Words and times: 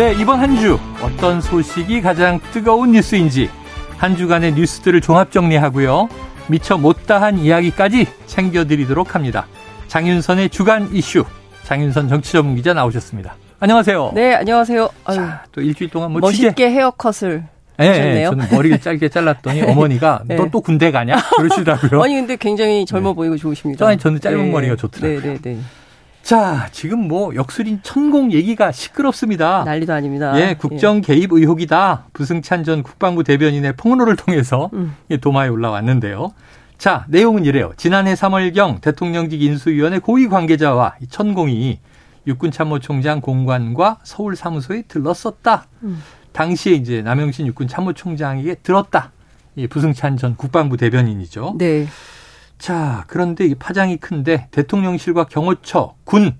네, 0.00 0.14
이번 0.18 0.40
한 0.40 0.56
주 0.56 0.78
어떤 1.02 1.42
소식이 1.42 2.00
가장 2.00 2.40
뜨거운 2.54 2.92
뉴스인지 2.92 3.50
한 3.98 4.16
주간의 4.16 4.54
뉴스들을 4.54 4.98
종합 5.02 5.30
정리하고요. 5.30 6.08
미처 6.48 6.78
못다한 6.78 7.36
이야기까지 7.36 8.06
챙겨드리도록 8.24 9.14
합니다. 9.14 9.46
장윤선의 9.88 10.48
주간 10.48 10.88
이슈, 10.94 11.24
장윤선 11.64 12.08
정치전문 12.08 12.56
기자 12.56 12.72
나오셨습니다. 12.72 13.34
안녕하세요. 13.60 14.12
네, 14.14 14.34
안녕하세요. 14.36 14.88
자, 15.12 15.44
또 15.52 15.60
일주일 15.60 15.90
동안 15.90 16.12
뭐 16.12 16.20
멋있게 16.22 16.48
취재. 16.48 16.70
헤어컷을 16.70 17.44
네, 17.76 17.88
하셨네요. 17.88 18.30
저는 18.30 18.46
머리를 18.52 18.80
짧게 18.80 19.10
잘랐더니 19.10 19.60
어머니가 19.68 20.22
네. 20.24 20.36
너또 20.36 20.62
군대 20.62 20.90
가냐? 20.90 21.16
그러시더라고요. 21.36 22.00
아니 22.04 22.14
근데 22.14 22.36
굉장히 22.36 22.86
젊어 22.86 23.10
네. 23.10 23.14
보이고 23.16 23.36
좋으십니다. 23.36 23.86
아니, 23.86 23.98
저는 23.98 24.18
짧은 24.22 24.50
머리가 24.50 24.76
좋더라고요. 24.76 25.20
네, 25.20 25.28
네, 25.34 25.38
네. 25.42 25.58
자, 26.22 26.68
지금 26.70 27.08
뭐 27.08 27.34
역술인 27.34 27.80
천공 27.82 28.32
얘기가 28.32 28.72
시끄럽습니다. 28.72 29.64
난리도 29.64 29.92
아닙니다. 29.92 30.38
예, 30.40 30.54
국정 30.54 31.00
개입 31.00 31.32
의혹이다. 31.32 32.06
부승찬 32.12 32.64
전 32.64 32.82
국방부 32.82 33.24
대변인의 33.24 33.74
폭로를 33.76 34.16
통해서 34.16 34.70
음. 34.74 34.94
이 35.08 35.18
도마에 35.18 35.48
올라왔는데요. 35.48 36.32
자, 36.78 37.04
내용은 37.08 37.44
이래요. 37.44 37.72
지난해 37.76 38.14
3월경 38.14 38.80
대통령직 38.80 39.42
인수위원회 39.42 39.98
고위 39.98 40.28
관계자와 40.28 40.94
이 41.02 41.06
천공이 41.08 41.78
육군참모총장 42.26 43.20
공관과 43.20 43.98
서울 44.02 44.36
사무소에 44.36 44.82
들렀었다. 44.88 45.66
음. 45.82 46.02
당시에 46.32 46.74
이제 46.74 47.02
남영신 47.02 47.46
육군 47.48 47.66
참모총장에게 47.66 48.56
들었다. 48.56 49.12
이 49.56 49.66
부승찬 49.66 50.16
전 50.16 50.36
국방부 50.36 50.76
대변인이죠. 50.76 51.56
네. 51.58 51.86
자, 52.60 53.04
그런데 53.08 53.46
이 53.46 53.54
파장이 53.54 53.96
큰데 53.96 54.46
대통령실과 54.50 55.24
경호처, 55.24 55.94
군 56.04 56.36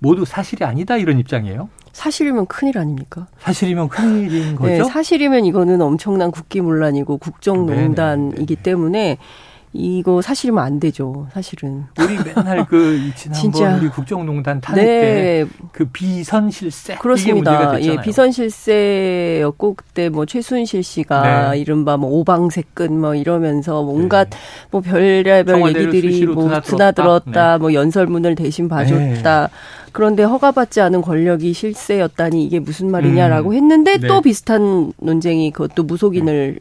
모두 0.00 0.24
사실이 0.24 0.64
아니다 0.64 0.96
이런 0.96 1.20
입장이에요. 1.20 1.68
사실이면 1.92 2.46
큰일 2.46 2.76
아닙니까? 2.78 3.28
사실이면 3.38 3.88
큰일인 3.88 4.56
거죠. 4.56 4.68
네, 4.68 4.84
사실이면 4.84 5.44
이거는 5.44 5.80
엄청난 5.80 6.32
국기문란이고 6.32 7.18
국정농단이기 7.18 8.56
네네. 8.56 8.62
때문에 8.62 9.18
이거 9.72 10.22
사실이면 10.22 10.62
안 10.64 10.80
되죠. 10.80 11.28
사실은. 11.32 11.84
우리 12.00 12.16
맨날 12.16 12.64
그 12.66 12.98
지난번. 13.14 13.78
우리 13.80 13.88
국정농단 13.88 14.60
탄핵 14.60 14.82
네, 14.84 15.46
때그 15.72 15.86
비선 15.92 16.50
실세 16.50 16.94
이게 16.94 17.32
문제가 17.34 17.58
그렇습니다. 17.72 17.82
예, 17.82 18.00
비선 18.00 18.32
실세였고 18.32 19.74
그때 19.74 20.08
뭐 20.08 20.24
최순실 20.26 20.82
씨가 20.82 21.50
네. 21.52 21.58
이른바 21.58 21.96
뭐 21.96 22.10
오방세끈 22.18 22.98
뭐 22.98 23.14
이러면서 23.14 23.80
온갖 23.80 24.28
뭐 24.70 24.80
별의별 24.80 25.60
얘기들이 25.68 26.26
뭐 26.26 26.44
드나들었다. 26.44 26.60
드나들었다, 26.62 27.58
뭐 27.58 27.74
연설문을 27.74 28.34
대신 28.34 28.68
봐줬다. 28.68 29.50
그런데 29.92 30.22
허가받지 30.22 30.80
않은 30.80 31.02
권력이 31.02 31.52
실세였다니 31.52 32.44
이게 32.44 32.60
무슨 32.60 32.90
말이냐라고 32.90 33.50
음. 33.50 33.54
했는데 33.54 33.98
네. 33.98 34.06
또 34.06 34.20
비슷한 34.20 34.92
논쟁이 34.98 35.50
그것도 35.50 35.84
무속인을 35.84 36.60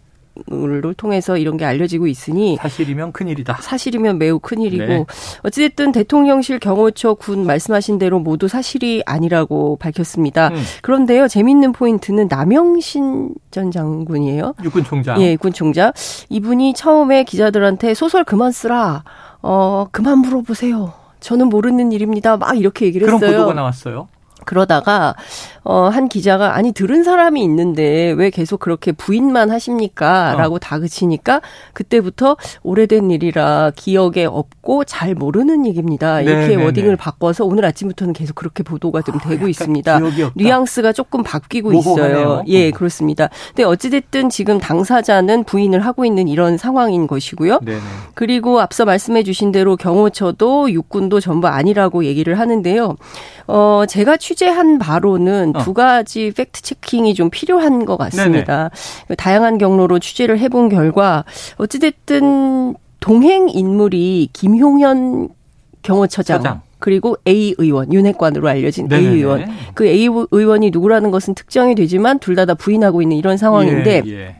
을 0.52 0.94
통해서 0.96 1.38
이런 1.38 1.58
게 1.58 1.66
알려지고 1.66 2.08
있으니 2.08 2.58
사실이면 2.58 3.12
큰일이다. 3.12 3.58
사실이면 3.62 4.17
매우 4.17 4.39
큰일이고 4.39 4.86
네. 4.86 5.06
어찌됐든 5.44 5.92
대통령실 5.92 6.60
경호처 6.60 7.16
군 7.16 7.45
말씀하신 7.45 7.98
대로 7.98 8.20
모두 8.20 8.48
사실이 8.48 9.04
아니라고 9.06 9.78
밝혔습니다. 9.78 10.50
음. 10.50 10.64
그런데요 10.82 11.28
재밌는 11.28 11.72
포인트는 11.72 12.28
남영신 12.30 13.34
전 13.52 13.72
장군이에요. 13.72 14.56
육군 14.64 14.84
총장. 14.84 15.22
예, 15.22 15.36
군 15.36 15.54
총장. 15.54 15.92
이분이 16.30 16.73
처음에 16.73 17.23
기자들한테 17.23 17.94
소설 17.94 18.23
그만 18.23 18.52
쓰라. 18.52 19.04
어, 19.42 19.88
그만 19.92 20.20
물어보세요. 20.20 20.94
저는 21.20 21.50
모르는 21.50 21.92
일입니다. 21.92 22.38
막 22.38 22.58
이렇게 22.58 22.86
얘기를 22.86 23.06
그런 23.08 23.22
했어요. 23.22 23.40
보도가 23.40 23.54
나왔어요. 23.54 24.08
그러다가 24.48 25.16
어 25.64 25.90
한 25.90 26.08
기자가 26.10 26.56
아니 26.56 26.72
들은 26.72 27.04
사람이 27.04 27.42
있는데 27.44 28.12
왜 28.12 28.30
계속 28.30 28.60
그렇게 28.60 28.92
부인만 28.92 29.52
하십니까라고 29.52 30.56
어. 30.56 30.60
다그치니까 30.60 31.42
그때부터 31.74 32.38
오래된 32.64 33.12
일이라 33.12 33.72
기억에 33.76 34.26
없고 34.26 34.86
잘 34.86 35.14
모르는 35.14 35.66
얘기입니다. 35.66 36.22
이렇게 36.22 36.48
네네네. 36.50 36.64
워딩을 36.64 36.96
바꿔서 36.96 37.46
오늘 37.46 37.66
아침부터는 37.66 38.14
계속 38.14 38.36
그렇게 38.36 38.64
보도가 38.64 39.02
좀 39.02 39.16
아, 39.16 39.28
되고 39.28 39.48
있습니다. 39.48 40.00
뉘앙스가 40.36 40.94
조금 40.94 41.24
바뀌고 41.24 41.72
모호하네요. 41.72 42.18
있어요. 42.18 42.44
예, 42.48 42.68
음. 42.68 42.72
그렇습니다. 42.72 43.30
근데 43.50 43.64
어찌 43.64 43.90
됐든 43.90 44.30
지금 44.30 44.60
당사자는 44.60 45.44
부인을 45.44 45.86
하고 45.86 46.06
있는 46.06 46.28
이런 46.28 46.58
상황인 46.58 47.08
것이고요. 47.08 47.60
네네. 47.66 47.80
그리고 48.14 48.62
앞서 48.62 48.86
말씀해 48.86 49.24
주신 49.24 49.52
대로 49.52 49.76
경호처도 49.76 50.72
육군도 50.72 51.20
전부 51.20 51.48
아니라고 51.48 52.06
얘기를 52.06 52.40
하는데요. 52.40 52.96
어, 53.48 53.84
제가 53.88 54.16
취 54.18 54.36
재한 54.37 54.77
바로는 54.77 55.53
어. 55.55 55.64
두 55.64 55.73
가지 55.73 56.31
팩트 56.31 56.61
체킹이 56.61 57.15
좀 57.15 57.31
필요한 57.31 57.86
것 57.86 57.98
같습니다. 57.98 58.70
다양한 59.17 59.58
경로로 59.58 59.98
취재를 59.98 60.37
해본 60.37 60.70
결과 60.70 61.25
어찌됐든 61.58 62.75
동행 62.99 63.49
인물이 63.49 64.30
김용현 64.33 65.30
경호처장 65.81 66.37
처장. 66.37 66.61
그리고 66.80 67.17
A 67.27 67.55
의원, 67.58 67.92
윤핵관으로 67.92 68.48
알려진 68.48 68.86
A 68.92 69.02
네네네. 69.02 69.15
의원. 69.15 69.45
그 69.73 69.87
A 69.87 70.08
의원이 70.30 70.69
누구라는 70.69 71.09
것은 71.09 71.33
특정이 71.33 71.73
되지만 71.73 72.19
둘 72.19 72.36
다 72.36 72.45
다 72.45 72.54
부인하고 72.54 73.02
있는 73.02 73.17
이런 73.17 73.37
상황인데 73.37 74.04
예, 74.05 74.11
예. 74.11 74.36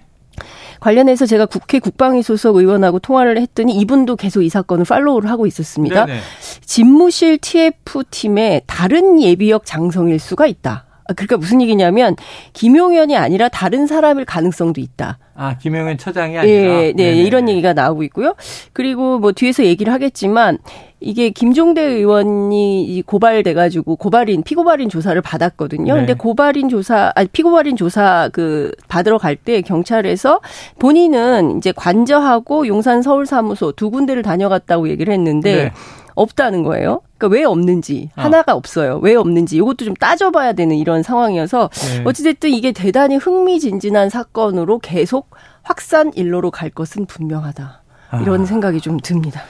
관련해서 0.88 1.26
제가 1.26 1.48
국회 1.48 1.80
국방위 1.80 2.24
소속 2.24 2.56
의원하고 2.56 3.00
통화를 3.00 3.42
했더니 3.42 3.74
이분도 3.74 4.16
계속 4.16 4.42
이 4.42 4.48
사건을 4.48 4.86
팔로우를 4.86 5.30
하고 5.30 5.46
있었습니다. 5.46 6.06
네네. 6.06 6.20
집무실 6.62 7.40
TF 7.40 8.06
팀의 8.10 8.62
다른 8.68 9.22
예비역 9.22 9.66
장성일 9.66 10.18
수가 10.18 10.48
있다. 10.48 10.87
아, 11.08 11.14
그러니까 11.14 11.38
무슨 11.38 11.62
얘기냐면 11.62 12.16
김용현이 12.54 13.16
아니라 13.16 13.50
다른 13.50 13.88
사람일 13.88 14.26
가능성도 14.26 14.82
있다. 14.82 15.18
아 15.36 15.58
김영현 15.58 15.98
처장이 15.98 16.38
아니라. 16.38 16.52
예, 16.54 16.62
네, 16.68 16.94
네네네. 16.94 17.24
이런 17.24 17.48
얘기가 17.50 17.74
나오고 17.74 18.04
있고요. 18.04 18.36
그리고 18.74 19.20
뭐 19.20 19.32
뒤에서 19.32 19.64
얘기를 19.64 19.94
하겠지만 19.94 20.58
이게 21.00 21.30
김종대 21.30 21.82
의원이 21.82 22.84
이 22.86 23.02
고발돼 23.04 23.54
가지고 23.54 23.98
고발인 23.98 24.42
피고발인 24.42 24.90
조사를 24.90 25.22
받았거든요. 25.22 25.94
네. 25.94 26.00
근데 26.00 26.14
고발인 26.16 26.70
조사, 26.70 27.12
아니 27.16 27.28
피고발인 27.28 27.76
조사 27.76 28.30
그 28.34 28.72
받으러 28.88 29.20
갈 29.20 29.38
때 29.38 29.62
경찰에서 29.62 30.42
본인은 30.80 31.60
이제 31.60 31.72
관저하고 31.72 32.66
용산 32.66 33.04
서울 33.04 33.28
사무소 33.28 33.72
두 33.74 33.92
군데를 33.92 34.24
다녀갔다고 34.24 34.90
얘기를 34.90 35.14
했는데 35.14 35.56
네. 35.66 35.72
없다는 36.18 36.64
거예요. 36.64 37.02
그러니까 37.18 37.36
왜 37.36 37.44
없는지 37.44 38.10
어. 38.18 38.24
하나가 38.24 38.54
없어요. 38.56 39.00
왜 39.02 39.16
없는지 39.16 39.56
이것도 39.58 39.86
좀 39.86 39.94
따져봐야 39.94 40.54
되는 40.54 40.76
이런 40.76 41.04
상황이어서 41.04 41.70
네. 41.72 42.04
어찌됐든 42.06 42.50
이게 42.50 42.72
대단히 42.72 43.16
흥미진진한 43.18 44.10
사건으로 44.10 44.80
계속 44.80 45.30
확산 45.62 46.12
일로로 46.16 46.52
갈 46.52 46.70
것은 46.70 47.06
분명하다. 47.06 47.84
이런 48.22 48.42
아. 48.42 48.46
생각이 48.46 48.82
좀 48.82 48.98
듭니다. 48.98 49.42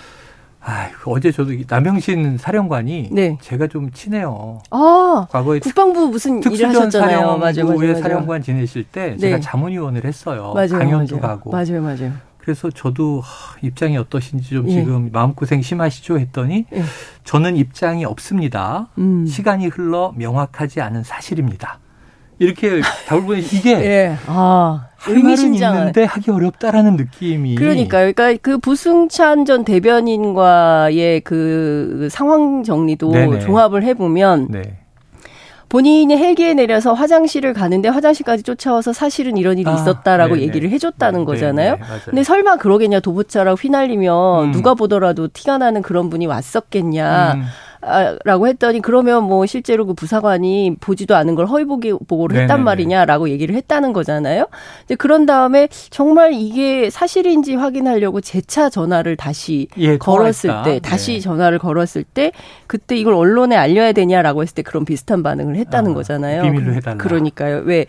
아, 0.59 0.89
어제 1.05 1.31
저도 1.31 1.53
이 1.53 1.63
남영신 1.65 2.37
사령관이 2.37 3.09
네. 3.13 3.37
제가 3.39 3.67
좀 3.67 3.89
친해요. 3.91 4.59
아, 4.69 5.25
과거에 5.29 5.59
국방부 5.59 6.07
무슨 6.07 6.43
일을 6.43 6.69
하셨잖아요. 6.69 7.37
맞아요, 7.37 7.65
맞아요. 7.65 7.95
사령관 8.01 8.41
지내실 8.41 8.83
때 8.83 9.15
제가 9.15 9.37
네. 9.37 9.41
자문위원을 9.41 10.03
했어요. 10.03 10.51
맞아요, 10.53 10.79
강연도 10.79 11.19
맞아요. 11.19 11.37
가고. 11.37 11.51
맞아요, 11.51 11.81
맞아요. 11.81 12.11
그래서 12.47 12.69
저도 12.69 13.19
하, 13.19 13.57
입장이 13.61 13.97
어떠신지 13.97 14.51
좀 14.51 14.69
예. 14.69 14.75
지금 14.75 15.09
마음고생 15.11 15.61
심하시죠 15.61 16.17
했더니 16.17 16.65
예. 16.73 16.81
저는 17.25 17.57
입장이 17.57 18.05
없습니다. 18.05 18.87
음. 18.99 19.25
시간이 19.25 19.67
흘러 19.67 20.13
명확하지 20.15 20.79
않은 20.79 21.03
사실입니다. 21.03 21.79
이렇게 22.39 22.79
답을 23.05 23.23
보내 23.23 23.39
이게 23.51 23.71
예, 23.71 24.17
아, 24.27 24.87
할 24.95 25.15
말은 25.15 25.27
의미심장한. 25.27 25.77
있는데 25.79 26.05
하기 26.05 26.31
어렵다라는 26.31 26.95
느낌이 26.95 27.55
그러니까요. 27.55 28.13
그러니까 28.13 28.41
그 28.41 28.59
부승찬 28.59 29.43
전 29.43 29.65
대변인과의 29.65 31.19
그 31.25 32.07
상황 32.09 32.63
정리도 32.63 33.11
네네. 33.11 33.39
종합을 33.39 33.83
해보면 33.83 34.47
네. 34.51 34.77
본인이 35.69 36.15
헬기에 36.15 36.53
내려서 36.53 36.93
화장실을 36.93 37.53
가는데 37.53 37.89
화장실까지 37.89 38.43
쫓아와서 38.43 38.93
사실은 38.93 39.35
이런 39.37 39.57
일이 39.57 39.69
아, 39.69 39.73
있었다라고 39.73 40.35
네네. 40.35 40.47
얘기를 40.47 40.69
해줬다는 40.69 41.21
네, 41.21 41.25
거잖아요. 41.25 41.73
네, 41.75 41.79
맞아요. 41.79 42.01
근데 42.05 42.23
설마 42.23 42.57
그러겠냐 42.57 43.01
도보자락 43.01 43.63
휘날리면 43.63 44.45
음. 44.45 44.51
누가 44.51 44.73
보더라도 44.75 45.27
티가 45.27 45.57
나는 45.57 45.81
그런 45.81 46.09
분이 46.09 46.25
왔었겠냐. 46.25 47.33
음. 47.33 47.43
라고 47.79 48.47
했더니 48.47 48.81
그러면 48.81 49.23
뭐 49.23 49.45
실제로 49.45 49.85
그 49.85 49.93
부사관이 49.93 50.77
보지도 50.79 51.15
않은 51.15 51.35
걸 51.35 51.45
허위 51.45 51.65
보고를 51.65 52.35
했단 52.41 52.47
네네네. 52.47 52.63
말이냐라고 52.63 53.29
얘기를 53.29 53.55
했다는 53.55 53.93
거잖아요. 53.93 54.47
근데 54.81 54.95
그런 54.95 55.25
다음에 55.25 55.67
정말 55.89 56.33
이게 56.33 56.89
사실인지 56.89 57.55
확인하려고 57.55 58.21
재차 58.21 58.69
전화를 58.69 59.15
다시 59.15 59.67
예, 59.77 59.97
걸었을 59.97 60.49
때 60.63 60.71
네. 60.73 60.79
다시 60.79 61.13
네. 61.13 61.19
전화를 61.19 61.59
걸었을 61.59 62.03
때 62.03 62.31
그때 62.65 62.97
이걸 62.97 63.13
언론에 63.13 63.55
알려야 63.55 63.91
되냐라고 63.91 64.41
했을 64.41 64.55
때 64.55 64.61
그런 64.63 64.83
비슷한 64.85 65.21
반응을 65.23 65.55
했다는 65.55 65.91
아, 65.91 65.93
거잖아요. 65.93 66.41
비밀로 66.43 66.73
해달라. 66.73 66.97
그러니까요. 66.97 67.61
왜 67.65 67.85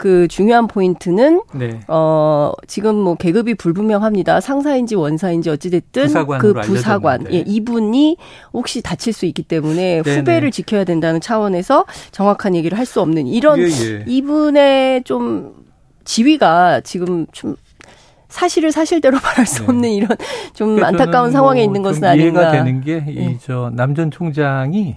그 0.00 0.28
중요한 0.28 0.66
포인트는 0.66 1.42
네. 1.52 1.78
어 1.86 2.52
지금 2.66 2.94
뭐 2.96 3.16
계급이 3.16 3.54
불분명합니다. 3.54 4.40
상사인지 4.40 4.94
원사인지 4.94 5.50
어찌 5.50 5.68
됐든 5.68 6.08
그 6.38 6.54
부사관 6.54 7.30
예, 7.30 7.44
이분이 7.46 8.16
혹시 8.54 8.80
다칠 8.80 9.12
수 9.12 9.26
있기 9.26 9.42
때문에 9.42 10.00
네네. 10.00 10.16
후배를 10.20 10.50
지켜야 10.52 10.84
된다는 10.84 11.20
차원에서 11.20 11.84
정확한 12.12 12.54
얘기를 12.54 12.78
할 12.78 12.86
수 12.86 13.02
없는 13.02 13.26
이런 13.26 13.58
예, 13.60 13.64
예. 13.64 14.04
이분의 14.06 15.04
좀 15.04 15.52
지위가 16.04 16.80
지금 16.80 17.26
좀 17.32 17.56
사실을 18.30 18.72
사실대로 18.72 19.18
말할 19.22 19.44
수 19.46 19.60
네. 19.60 19.66
없는 19.68 19.90
이런 19.90 20.08
좀 20.54 20.76
그러니까 20.76 20.88
안타까운 20.88 21.30
상황에 21.30 21.60
뭐 21.60 21.64
있는 21.66 21.82
것은 21.82 22.02
아닌가. 22.04 22.40
이해가 22.40 22.52
되는 22.52 22.80
게 22.80 23.04
이저 23.06 23.68
예. 23.70 23.76
남전 23.76 24.10
총장이 24.10 24.96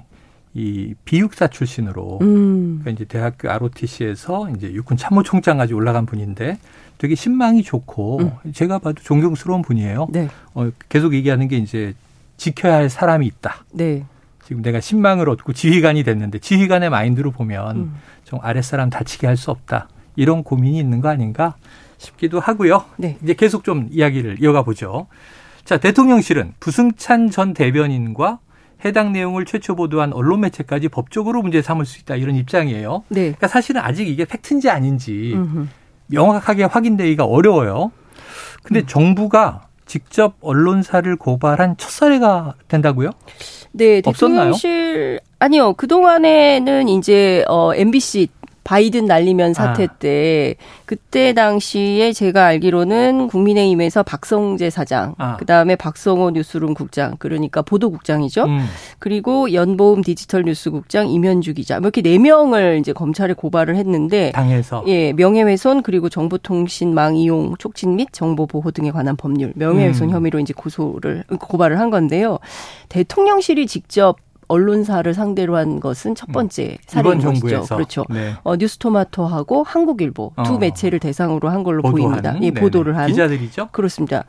이 0.56 0.94
비육사 1.06 1.48
출신으로 1.48 2.20
음. 2.22 2.80
그러니까 2.82 2.92
이제 2.92 3.06
대학교 3.06 3.50
ROTC에서 3.50 4.50
이제 4.56 4.72
육군 4.72 4.98
참모총장까지 4.98 5.74
올라간 5.74 6.06
분인데 6.06 6.60
되게 7.00 7.16
신망이 7.16 7.64
좋고 7.64 8.20
음. 8.20 8.52
제가 8.54 8.80
봐도 8.80 9.02
존경스러운 9.04 9.62
분이에요. 9.64 10.08
네. 10.12 10.30
어, 10.54 10.70
계속 10.90 11.14
얘기하는 11.16 11.48
게 11.48 11.58
이제 11.58 11.94
지켜야 12.38 12.76
할 12.76 12.90
사람이 12.90 13.26
있다. 13.26 13.66
네. 13.74 14.06
지금 14.46 14.62
내가 14.62 14.80
신망을 14.80 15.30
얻고 15.30 15.54
지휘관이 15.54 16.04
됐는데 16.04 16.40
지휘관의 16.40 16.90
마인드로 16.90 17.32
보면 17.32 17.76
음. 17.78 17.96
좀 18.24 18.40
아랫사람 18.42 18.90
다치게 18.90 19.26
할 19.26 19.38
수 19.38 19.50
없다. 19.52 19.88
이런 20.16 20.44
고민이 20.44 20.78
있는 20.78 21.02
거 21.02 21.10
아닌가 21.10 21.56
싶기도 21.98 22.40
하고요. 22.40 22.86
네. 22.98 23.18
이제 23.24 23.34
계속 23.34 23.64
좀 23.64 23.88
이야기를 23.90 24.38
이어가 24.44 24.62
보죠. 24.64 25.08
자, 25.66 25.78
대통령실은 25.78 26.54
부승찬 26.60 27.32
전 27.32 27.54
대변인과 27.54 28.40
해당 28.86 29.14
내용을 29.14 29.46
최초 29.46 29.76
보도한 29.76 30.14
언론 30.14 30.42
매체까지 30.42 30.90
법적으로 30.90 31.42
문제 31.42 31.62
삼을 31.62 31.86
수 31.86 32.00
있다 32.00 32.16
이런 32.16 32.36
입장이에요. 32.36 33.04
네. 33.10 33.22
그러니까 33.22 33.48
사실은 33.48 33.82
아직 33.82 34.08
이게 34.08 34.26
팩트인지 34.26 34.70
아닌지 34.70 35.32
음흠. 35.34 35.68
명확하게 36.08 36.66
확인되기가 36.66 37.26
어려워요. 37.26 37.92
근데 38.64 38.82
음. 38.82 38.86
정부가 38.88 39.68
직접 39.86 40.36
언론사를 40.42 41.16
고발한 41.18 41.76
첫 41.78 41.90
사례가 41.90 42.56
된다고요? 42.68 43.12
네, 43.74 44.02
대통령실 44.02 45.20
아니요. 45.40 45.74
그 45.74 45.88
동안에는 45.88 46.88
이제 46.88 47.44
어 47.50 47.74
MBC 47.76 48.30
바이든 48.64 49.06
날리면 49.06 49.54
사태 49.54 49.84
아. 49.84 49.88
때 49.88 50.56
그때 50.86 51.34
당시에 51.34 52.14
제가 52.14 52.46
알기로는 52.46 53.28
국민의힘에서 53.28 54.04
박성재 54.04 54.70
사장, 54.70 55.16
아. 55.18 55.38
그다음에 55.38 55.76
박성호 55.76 56.32
뉴스룸 56.32 56.74
국장, 56.74 57.16
그러니까 57.20 57.62
보도국장이죠. 57.62 58.46
음. 58.46 58.66
그리고 59.00 59.54
연보험 59.54 60.02
디지털 60.02 60.44
뉴스국장 60.44 61.10
임현주 61.10 61.54
기자. 61.54 61.80
뭐 61.80 61.88
이렇게 61.88 62.02
네 62.02 62.18
명을 62.18 62.78
이제 62.80 62.94
검찰에 62.94 63.34
고발을 63.34 63.76
했는데 63.76 64.32
당해서 64.32 64.84
예, 64.88 65.14
명예훼손 65.14 65.84
그리고 65.84 66.10
정보통신망 66.10 67.18
이용 67.18 67.56
촉진 67.58 67.96
및 67.96 68.10
정보 68.12 68.46
보호 68.46 68.72
등에 68.72 68.92
관한 68.92 69.16
법률 69.16 69.54
명예훼손 69.56 70.10
음. 70.10 70.14
혐의로 70.14 70.40
이제 70.40 70.54
고소를 70.56 71.24
고발을 71.40 71.80
한 71.80 71.90
건데요. 71.90 72.40
대통령실이 72.90 73.68
직접 73.68 74.18
언론사를 74.54 75.12
상대로 75.14 75.58
한 75.58 75.80
것은 75.80 76.16
첫 76.16 76.30
음. 76.30 76.34
번째 76.34 76.78
사례인 76.86 77.20
것이죠. 77.20 77.64
그렇죠. 77.64 78.06
네. 78.10 78.34
어, 78.44 78.56
뉴스토마토하고 78.56 79.64
한국일보 79.64 80.34
두 80.46 80.54
어. 80.54 80.58
매체를 80.58 81.00
대상으로 81.00 81.50
한 81.50 81.64
걸로 81.64 81.82
보입니다. 81.82 82.36
예, 82.42 82.52
보도를 82.52 82.96
한 82.98 83.08
기자들이죠. 83.08 83.70
그렇습니다. 83.72 84.26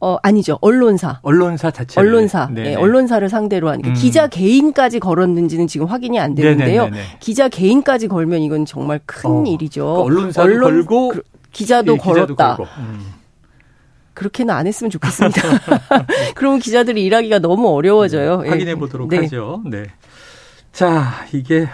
어, 0.00 0.16
아니죠. 0.22 0.58
언론사. 0.60 1.20
언론사 1.22 1.70
자체. 1.70 1.98
언론사. 1.98 2.48
네, 2.52 2.74
언론사를 2.74 3.26
상대로 3.28 3.70
하는. 3.70 3.84
음. 3.86 3.94
기자 3.94 4.26
개인까지 4.26 5.00
걸었는지는 5.00 5.66
지금 5.66 5.86
확인이 5.86 6.20
안 6.20 6.34
되는데요. 6.34 6.84
네네네네. 6.84 7.04
기자 7.20 7.48
개인까지 7.48 8.08
걸면 8.08 8.42
이건 8.42 8.66
정말 8.66 9.00
큰 9.06 9.30
어. 9.30 9.44
일이죠. 9.44 10.04
그러니까 10.04 10.04
언론사 10.04 10.42
언론, 10.42 10.60
걸고 10.60 11.08
그, 11.08 11.22
기자도 11.52 11.94
예, 11.94 11.96
걸었다. 11.96 12.56
기자도 12.56 12.64
음. 12.78 13.00
그렇게는 14.14 14.54
안 14.54 14.66
했으면 14.66 14.90
좋겠습니다. 14.90 15.42
그러면 16.34 16.60
기자들이 16.60 17.04
일하기가 17.04 17.40
너무 17.40 17.68
어려워져요. 17.68 18.42
네, 18.42 18.48
확인해 18.48 18.74
보도록 18.76 19.08
네. 19.08 19.18
하죠. 19.18 19.62
네. 19.66 19.84
자, 20.72 21.26
이게 21.32 21.68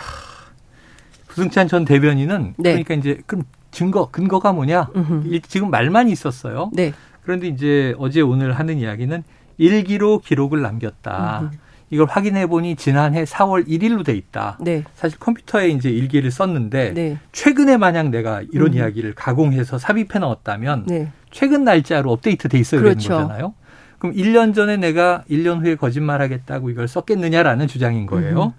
부승찬 1.29 1.69
전 1.69 1.85
대변인은 1.85 2.55
네. 2.59 2.71
그러니까 2.71 2.95
이제 2.95 3.21
그럼 3.27 3.45
증거 3.71 4.11
근거가 4.11 4.53
뭐냐? 4.53 4.89
음흠. 4.97 5.41
지금 5.43 5.71
말만 5.71 6.09
있었어요. 6.09 6.71
네. 6.73 6.93
그런데 7.23 7.47
이제 7.47 7.95
어제 7.99 8.21
오늘 8.21 8.53
하는 8.59 8.79
이야기는 8.79 9.23
일기로 9.59 10.21
기록을 10.21 10.63
남겼다. 10.63 11.41
음흠. 11.43 11.57
이걸 11.91 12.07
확인해 12.07 12.47
보니 12.47 12.77
지난해 12.77 13.25
4월 13.25 13.67
1일로 13.67 14.05
돼 14.05 14.15
있다. 14.15 14.59
네. 14.61 14.85
사실 14.95 15.19
컴퓨터에 15.19 15.69
이제 15.69 15.91
일기를 15.91 16.31
썼는데 16.31 16.95
네. 16.95 17.19
최근에 17.33 17.77
만약 17.77 18.11
내가 18.11 18.43
이런 18.53 18.69
음. 18.69 18.75
이야기를 18.75 19.15
가공해서 19.15 19.79
삽입해 19.79 20.21
넣었다면 20.21 20.87
네. 20.87 21.11
최근 21.33 21.65
날짜로 21.65 22.13
업데이트 22.13 22.49
돼 22.49 22.59
있어야 22.59 22.81
그렇죠. 22.81 23.09
되는 23.09 23.23
거잖아요. 23.23 23.55
그럼 23.99 24.15
1년 24.15 24.55
전에 24.55 24.77
내가 24.77 25.25
1년 25.29 25.63
후에 25.63 25.75
거짓말 25.75 26.23
하겠다고 26.23 26.71
이걸 26.71 26.87
썼겠느냐라는 26.87 27.67
주장인 27.67 28.07
거예요. 28.07 28.45
음. 28.45 28.53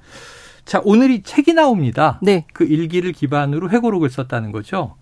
자, 0.66 0.81
오늘 0.83 1.10
이 1.10 1.24
책이 1.24 1.54
나옵니다. 1.54 2.19
네. 2.22 2.45
그 2.54 2.66
일기를 2.66 3.13
기반으로 3.13 3.69
회고록을 3.69 4.10
썼다는 4.10 4.51
거죠. 4.51 4.95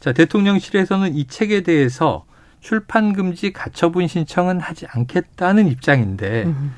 자, 0.00 0.12
대통령실에서는 0.12 1.14
이 1.14 1.26
책에 1.26 1.62
대해서 1.62 2.26
출판 2.60 3.12
금지 3.12 3.52
가처분 3.52 4.08
신청은 4.08 4.60
하지 4.60 4.86
않겠다는 4.88 5.68
입장인데 5.68 6.44
음. 6.44 6.74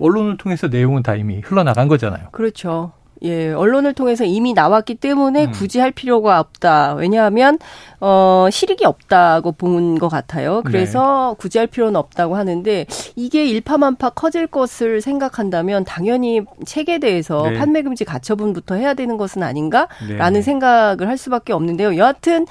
언론을 0.00 0.36
통해서 0.36 0.68
내용은 0.68 1.02
다 1.02 1.14
이미 1.14 1.40
흘러나간 1.40 1.88
거잖아요. 1.88 2.28
그렇죠. 2.32 2.92
예, 3.22 3.50
언론을 3.50 3.94
통해서 3.94 4.24
이미 4.24 4.52
나왔기 4.52 4.96
때문에 4.96 5.46
음. 5.46 5.52
굳이 5.52 5.78
할 5.80 5.90
필요가 5.90 6.38
없다. 6.38 6.94
왜냐하면 6.94 7.58
어 7.98 8.46
실익이 8.50 8.84
없다고 8.84 9.52
본 9.52 9.98
것 9.98 10.08
같아요. 10.08 10.60
그래서 10.66 11.30
네. 11.34 11.40
굳이 11.40 11.56
할 11.56 11.66
필요는 11.66 11.96
없다고 11.96 12.36
하는데 12.36 12.84
이게 13.16 13.46
일파만파 13.46 14.10
커질 14.10 14.46
것을 14.46 15.00
생각한다면 15.00 15.84
당연히 15.86 16.42
책에 16.66 16.98
대해서 16.98 17.48
네. 17.48 17.56
판매 17.58 17.80
금지 17.80 18.04
가처분부터 18.04 18.74
해야 18.74 18.92
되는 18.92 19.16
것은 19.16 19.42
아닌가라는 19.42 20.32
네. 20.34 20.42
생각을 20.42 21.08
할 21.08 21.16
수밖에 21.16 21.54
없는데요. 21.54 21.96
여하튼 21.96 22.46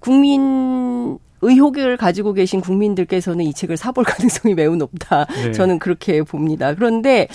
국민 0.00 1.18
의혹을 1.42 1.96
가지고 1.96 2.32
계신 2.32 2.60
국민들께서는 2.60 3.44
이 3.44 3.52
책을 3.54 3.76
사볼 3.76 4.04
가능성이 4.04 4.54
매우 4.54 4.76
높다. 4.76 5.26
네. 5.26 5.52
저는 5.52 5.78
그렇게 5.78 6.22
봅니다. 6.22 6.74
그런데 6.74 7.28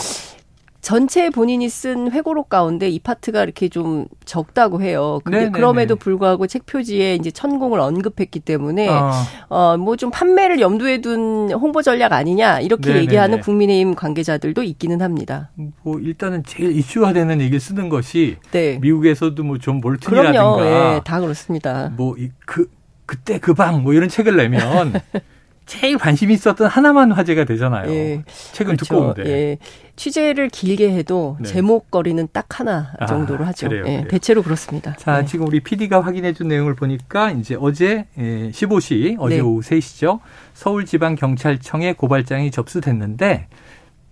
전체 0.81 1.31
본인이 1.31 1.67
쓴 1.67 2.11
회고록 2.11 2.47
가운데 2.47 2.87
이 2.87 2.99
파트가 2.99 3.41
이렇게 3.43 3.69
좀 3.69 4.05
적다고 4.25 4.83
해요. 4.83 5.19
근데 5.23 5.37
네네네. 5.39 5.51
그럼에도 5.53 5.95
불구하고 5.95 6.45
책 6.45 6.67
표지에 6.67 7.15
이제 7.15 7.31
천공을 7.31 7.79
언급했기 7.79 8.39
때문에 8.41 8.87
어, 8.89 9.11
어뭐 9.49 9.95
좀 9.95 10.11
판매를 10.11 10.59
염두에 10.59 11.01
둔 11.01 11.51
홍보 11.51 11.81
전략 11.81 12.13
아니냐 12.13 12.59
이렇게 12.59 12.89
네네네. 12.89 13.01
얘기하는 13.01 13.39
국민의힘 13.39 13.95
관계자들도 13.95 14.61
있기는 14.61 15.01
합니다. 15.01 15.49
뭐 15.81 15.97
일단은 15.99 16.43
제일 16.45 16.77
이슈화되는 16.77 17.41
얘기 17.41 17.59
쓰는 17.59 17.89
것이 17.89 18.35
네. 18.51 18.77
미국에서도 18.79 19.43
뭐 19.43 19.57
존 19.57 19.81
볼튼이라든가 19.81 20.55
그럼요. 20.55 20.65
예, 20.65 21.01
다 21.03 21.19
그렇습니다. 21.19 21.91
뭐그 21.97 22.69
그때 23.05 23.39
그 23.39 23.53
방 23.53 23.83
뭐 23.83 23.93
이런 23.93 24.09
책을 24.09 24.35
내면 24.35 24.93
제일 25.65 25.97
관심이 25.97 26.31
있었던 26.35 26.67
하나만 26.67 27.11
화제가 27.11 27.43
되잖아요. 27.45 27.91
예, 27.91 28.23
책은 28.51 28.75
그렇죠. 28.75 28.85
두꺼운데. 28.85 29.25
예. 29.25 29.57
취재를 29.95 30.49
길게 30.49 30.91
해도 30.93 31.37
네. 31.39 31.47
제목거리는 31.49 32.27
딱 32.31 32.59
하나 32.59 32.93
아, 32.99 33.07
정도로 33.07 33.45
아, 33.45 33.47
하죠. 33.47 33.69
그래요, 33.69 33.83
예, 33.87 33.91
그래요. 33.97 34.07
대체로 34.09 34.43
그렇습니다. 34.43 34.95
자, 34.97 35.21
네. 35.21 35.25
지금 35.25 35.47
우리 35.47 35.61
PD가 35.61 36.01
확인해 36.01 36.33
준 36.33 36.49
내용을 36.49 36.75
보니까 36.75 37.31
이제 37.31 37.57
어제 37.59 38.05
15시, 38.17 39.11
예, 39.13 39.15
어제 39.17 39.35
네. 39.37 39.41
오후 39.41 39.61
3시죠. 39.61 40.19
서울지방경찰청에 40.53 41.93
고발장이 41.93 42.51
접수됐는데 42.51 43.47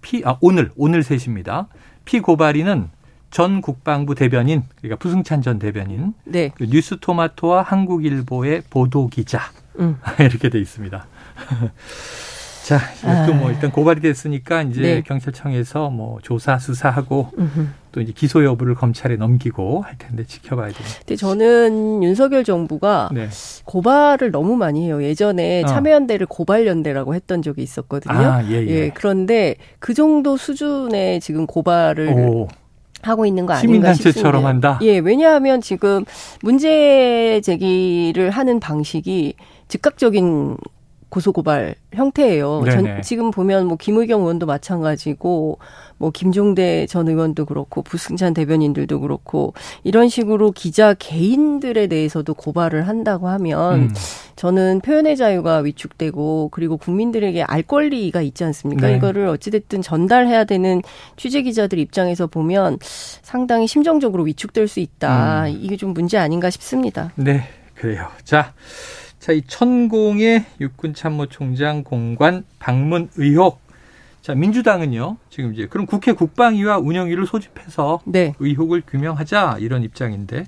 피, 0.02 0.24
아, 0.26 0.38
오늘, 0.42 0.72
오늘 0.76 1.02
3시입니다. 1.04 1.68
피고발인은 2.06 2.90
전 3.34 3.62
국방부 3.62 4.14
대변인 4.14 4.62
그러니까 4.78 4.98
부승찬 4.98 5.42
전 5.42 5.58
대변인 5.58 6.14
네. 6.24 6.52
그 6.54 6.66
뉴스토마토와 6.66 7.64
한국일보의 7.64 8.62
보도 8.70 9.08
기자 9.08 9.42
음. 9.80 9.98
이렇게 10.22 10.50
돼 10.50 10.60
있습니다. 10.60 11.08
자, 12.64 12.78
이것도 13.00 13.34
아. 13.34 13.36
뭐 13.36 13.52
일단 13.52 13.72
고발이 13.72 14.02
됐으니까 14.02 14.62
이제 14.62 14.82
네. 14.82 15.02
경찰청에서 15.02 15.90
뭐 15.90 16.20
조사 16.22 16.60
수사하고 16.60 17.32
음흠. 17.38 17.68
또 17.92 18.02
이제 18.02 18.14
기소 18.16 18.46
여부를 18.46 18.76
검찰에 18.76 19.16
넘기고 19.16 19.82
할 19.82 19.98
텐데 19.98 20.26
지켜봐야 20.26 20.72
됩니다. 20.72 20.98
근데 21.00 21.16
저는 21.16 22.04
윤석열 22.04 22.44
정부가 22.44 23.10
네. 23.14 23.30
고발을 23.66 24.30
너무 24.30 24.56
많이 24.56 24.86
해요. 24.86 25.04
예전에 25.04 25.64
어. 25.64 25.66
참여연대를 25.66 26.28
고발연대라고 26.28 27.16
했던 27.16 27.42
적이 27.42 27.64
있었거든요. 27.64 28.16
아, 28.16 28.44
예, 28.46 28.62
예. 28.62 28.68
예, 28.68 28.92
그런데 28.94 29.56
그 29.80 29.96
정도 29.96 30.38
수준의 30.38 31.20
지금 31.20 31.48
고발을 31.48 32.10
오. 32.10 32.48
하고 33.08 33.26
있는 33.26 33.46
거 33.46 33.54
아닌가 33.54 33.94
싶습니다. 33.94 33.94
시민단체처럼 33.94 34.46
한다. 34.46 34.80
예, 34.82 34.98
왜냐하면 35.00 35.62
지금 35.62 36.06
문제 36.42 37.42
제기를 37.44 38.30
하는 38.32 38.60
방식이 38.60 39.36
즉각적인 39.68 40.58
고소고발 41.14 41.76
형태예요. 41.94 42.64
전, 42.72 43.02
지금 43.04 43.30
보면 43.30 43.68
뭐 43.68 43.78
김의경 43.78 44.22
의원도 44.22 44.48
마찬가지고 44.48 45.60
뭐 46.00 46.10
김종대 46.10 46.88
전 46.88 47.08
의원도 47.08 47.46
그렇고 47.46 47.84
부승찬 47.84 48.34
대변인들도 48.34 49.00
그렇고 49.00 49.54
이런 49.84 50.10
식으로 50.10 50.52
기자 50.52 50.96
개인들에 50.96 51.86
대해서도 51.86 52.34
고발을 52.34 52.88
한다고 52.88 53.28
하면 53.28 53.74
음. 53.76 53.94
저는 54.36 54.82
표현의 54.82 55.16
자유가 55.16 55.58
위축되고 55.60 56.50
그리고 56.52 56.78
국민들에게 56.78 57.44
알 57.44 57.62
권리가 57.62 58.24
있지 58.24 58.44
않습니까? 58.46 58.88
네. 58.88 58.96
이거를 58.96 59.28
어찌됐든 59.28 59.84
전달해야 59.84 60.46
되는 60.46 60.82
취재 61.16 61.44
기자들 61.44 61.78
입장에서 61.78 62.26
보면 62.26 62.80
상당히 62.82 63.68
심정적으로 63.68 64.24
위축될 64.24 64.68
수 64.68 64.80
있다. 64.80 65.46
음. 65.46 65.60
이게 65.62 65.78
좀 65.78 65.94
문제 65.94 66.18
아닌가 66.18 66.50
싶습니다. 66.50 67.12
네, 67.16 67.44
그래요. 67.76 68.08
자. 68.24 68.54
자, 69.24 69.32
이 69.32 69.42
천공의 69.48 70.44
육군 70.60 70.94
참모총장 70.94 71.86
공관 71.86 72.44
방문 72.60 73.08
의혹. 73.16 73.62
자, 74.22 74.36
민주당은요. 74.36 75.16
지금 75.30 75.54
이제 75.54 75.66
그럼 75.66 75.86
국회 75.86 76.12
국방위와 76.12 76.80
운영위를 76.80 77.26
소집해서 77.26 78.02
네. 78.04 78.34
의혹을 78.40 78.84
규명하자 78.86 79.60
이런 79.62 79.82
입장인데 79.84 80.46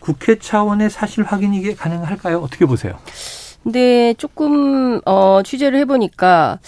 국회 0.00 0.36
차원의 0.36 0.90
사실 0.90 1.22
확인 1.22 1.54
이 1.54 1.62
게 1.62 1.76
가능할까요? 1.76 2.38
어떻게 2.40 2.66
보세요? 2.66 2.98
근데 3.62 4.14
조금 4.18 5.00
어 5.04 5.42
취재를 5.44 5.78
해 5.78 5.84
보니까 5.84 6.58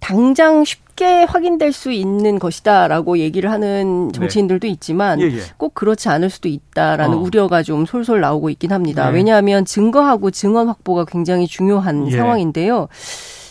당장 0.00 0.64
쉽 0.64 0.83
게 0.96 1.24
확인될 1.24 1.72
수 1.72 1.90
있는 1.92 2.38
것이다라고 2.38 3.18
얘기를 3.18 3.50
하는 3.50 4.08
네. 4.08 4.18
정치인들도 4.18 4.66
있지만 4.68 5.20
예, 5.20 5.24
예. 5.24 5.40
꼭 5.56 5.74
그렇지 5.74 6.08
않을 6.08 6.30
수도 6.30 6.48
있다라는 6.48 7.18
어. 7.18 7.20
우려가 7.20 7.62
좀 7.62 7.86
솔솔 7.86 8.20
나오고 8.20 8.50
있긴 8.50 8.72
합니다. 8.72 9.10
네. 9.10 9.16
왜냐하면 9.16 9.64
증거하고 9.64 10.30
증언 10.30 10.68
확보가 10.68 11.04
굉장히 11.04 11.46
중요한 11.46 12.06
예. 12.10 12.16
상황인데요. 12.16 12.88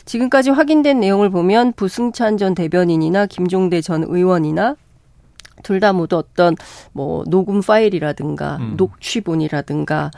지금까지 0.06 0.50
확인된 0.50 1.00
내용을 1.00 1.30
보면 1.30 1.74
부승찬 1.74 2.38
전 2.38 2.56
대변인이나 2.56 3.26
김종대 3.26 3.82
전 3.82 4.04
의원이나 4.04 4.76
둘 5.64 5.80
다 5.80 5.94
모두 5.94 6.18
어떤 6.18 6.56
뭐 6.92 7.24
녹음 7.28 7.62
파일이라든가 7.62 8.58
음. 8.60 8.74
녹취본이라든가 8.78 10.12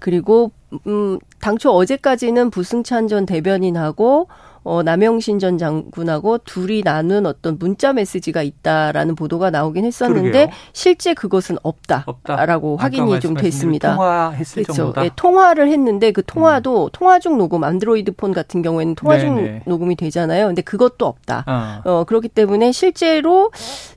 그리고 0.00 0.52
음 0.86 1.18
당초 1.40 1.70
어제까지는 1.70 2.50
부승찬 2.50 3.08
전 3.08 3.26
대변인하고 3.26 4.28
어, 4.62 4.82
남영신 4.82 5.38
전 5.38 5.56
장군하고 5.58 6.38
둘이 6.38 6.82
나눈 6.82 7.26
어떤 7.26 7.58
문자 7.58 7.92
메시지가 7.92 8.42
있다라는 8.42 9.14
보도가 9.14 9.50
나오긴 9.50 9.84
했었는데 9.84 10.30
그러게요. 10.30 10.48
실제 10.72 11.14
그것은 11.14 11.56
없다 11.62 12.04
라고 12.24 12.74
없다. 12.74 12.84
확인이 12.84 13.20
좀 13.20 13.34
됐습니다. 13.34 13.94
통화했을 13.94 14.62
그렇죠. 14.64 14.76
정도다. 14.76 15.02
네, 15.02 15.10
통화를 15.16 15.68
했는데 15.68 16.12
그 16.12 16.22
통화도 16.24 16.84
음. 16.84 16.90
통화 16.92 17.18
중 17.18 17.38
녹음 17.38 17.64
안드로이드 17.64 18.12
폰 18.12 18.32
같은 18.32 18.62
경우에는 18.62 18.94
통화 18.94 19.18
중 19.18 19.36
네네. 19.36 19.62
녹음이 19.66 19.96
되잖아요. 19.96 20.46
근데 20.46 20.62
그것도 20.62 21.06
없다. 21.06 21.44
어. 21.46 21.90
어, 21.90 22.04
그렇기 22.04 22.28
때문에 22.28 22.72
실제로 22.72 23.50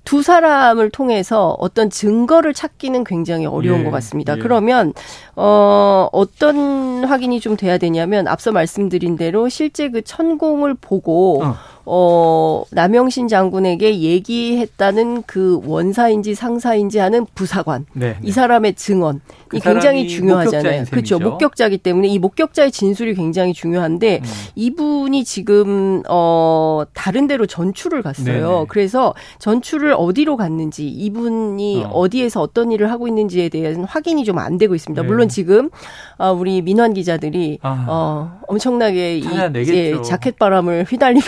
두 0.06 0.22
사람을 0.22 0.90
통해서 0.92 1.56
어떤 1.60 1.90
증거를 1.90 2.54
찾기는 2.54 3.04
굉장히 3.04 3.46
어려운 3.46 3.82
예. 3.82 3.84
것 3.84 3.92
같습니다. 3.92 4.36
예. 4.38 4.42
그러면 4.42 4.94
어, 5.36 6.08
어떤 6.12 7.04
확인이 7.04 7.40
좀 7.40 7.58
돼야 7.58 7.78
되냐면 7.78 8.28
앞서 8.28 8.52
말씀드린 8.52 9.16
대로 9.18 9.50
실제 9.50 9.90
그 9.90 10.02
천공 10.04 10.53
을 10.62 10.76
보고 10.76 11.44
어. 11.44 11.56
어, 11.86 12.64
남영신 12.72 13.28
장군에게 13.28 14.00
얘기했다는 14.00 15.24
그 15.24 15.62
원사인지 15.66 16.36
상사인지 16.36 17.00
하는 17.00 17.26
부사관. 17.34 17.86
네, 17.94 18.10
네. 18.10 18.18
이 18.22 18.32
사람의 18.32 18.76
증언. 18.76 19.22
이그 19.54 19.70
굉장히 19.70 20.08
중요하잖아요. 20.08 20.86
그렇죠. 20.86 21.20
목격자이기 21.20 21.78
때문에 21.80 22.08
이 22.08 22.20
목격자의 22.20 22.72
진술이 22.72 23.16
굉장히 23.16 23.54
중요한데 23.54 24.22
음. 24.24 24.30
이분이 24.56 25.24
지금 25.24 26.04
어 26.10 26.84
다른 26.94 27.28
데로 27.28 27.46
전출을 27.46 28.02
갔어요. 28.02 28.26
네네. 28.26 28.42
네. 28.42 28.66
그래서 28.68 29.14
전출을 29.40 29.94
어디로 29.98 30.38
갔는지 30.38 30.88
이분이 30.88 31.86
어. 31.90 32.10
디에서 32.10 32.42
어떤 32.42 32.72
일을 32.72 32.92
하고 32.92 33.08
있는지에 33.08 33.50
대한 33.50 33.84
확인이 33.86 34.24
좀 34.26 34.34
안 34.44 34.58
되고 34.58 34.76
있습니다. 34.76 35.02
네. 35.02 35.08
물론 35.08 35.30
지금 35.30 35.70
어, 36.18 36.32
우리 36.32 36.62
민원 36.62 36.94
기자들이 36.94 37.60
아. 37.62 37.86
어 37.88 38.40
엄청나게 38.48 39.20
이 39.20 39.26
예, 39.68 40.02
자켓 40.02 40.38
바람을 40.38 40.86
휘날리며 40.90 41.24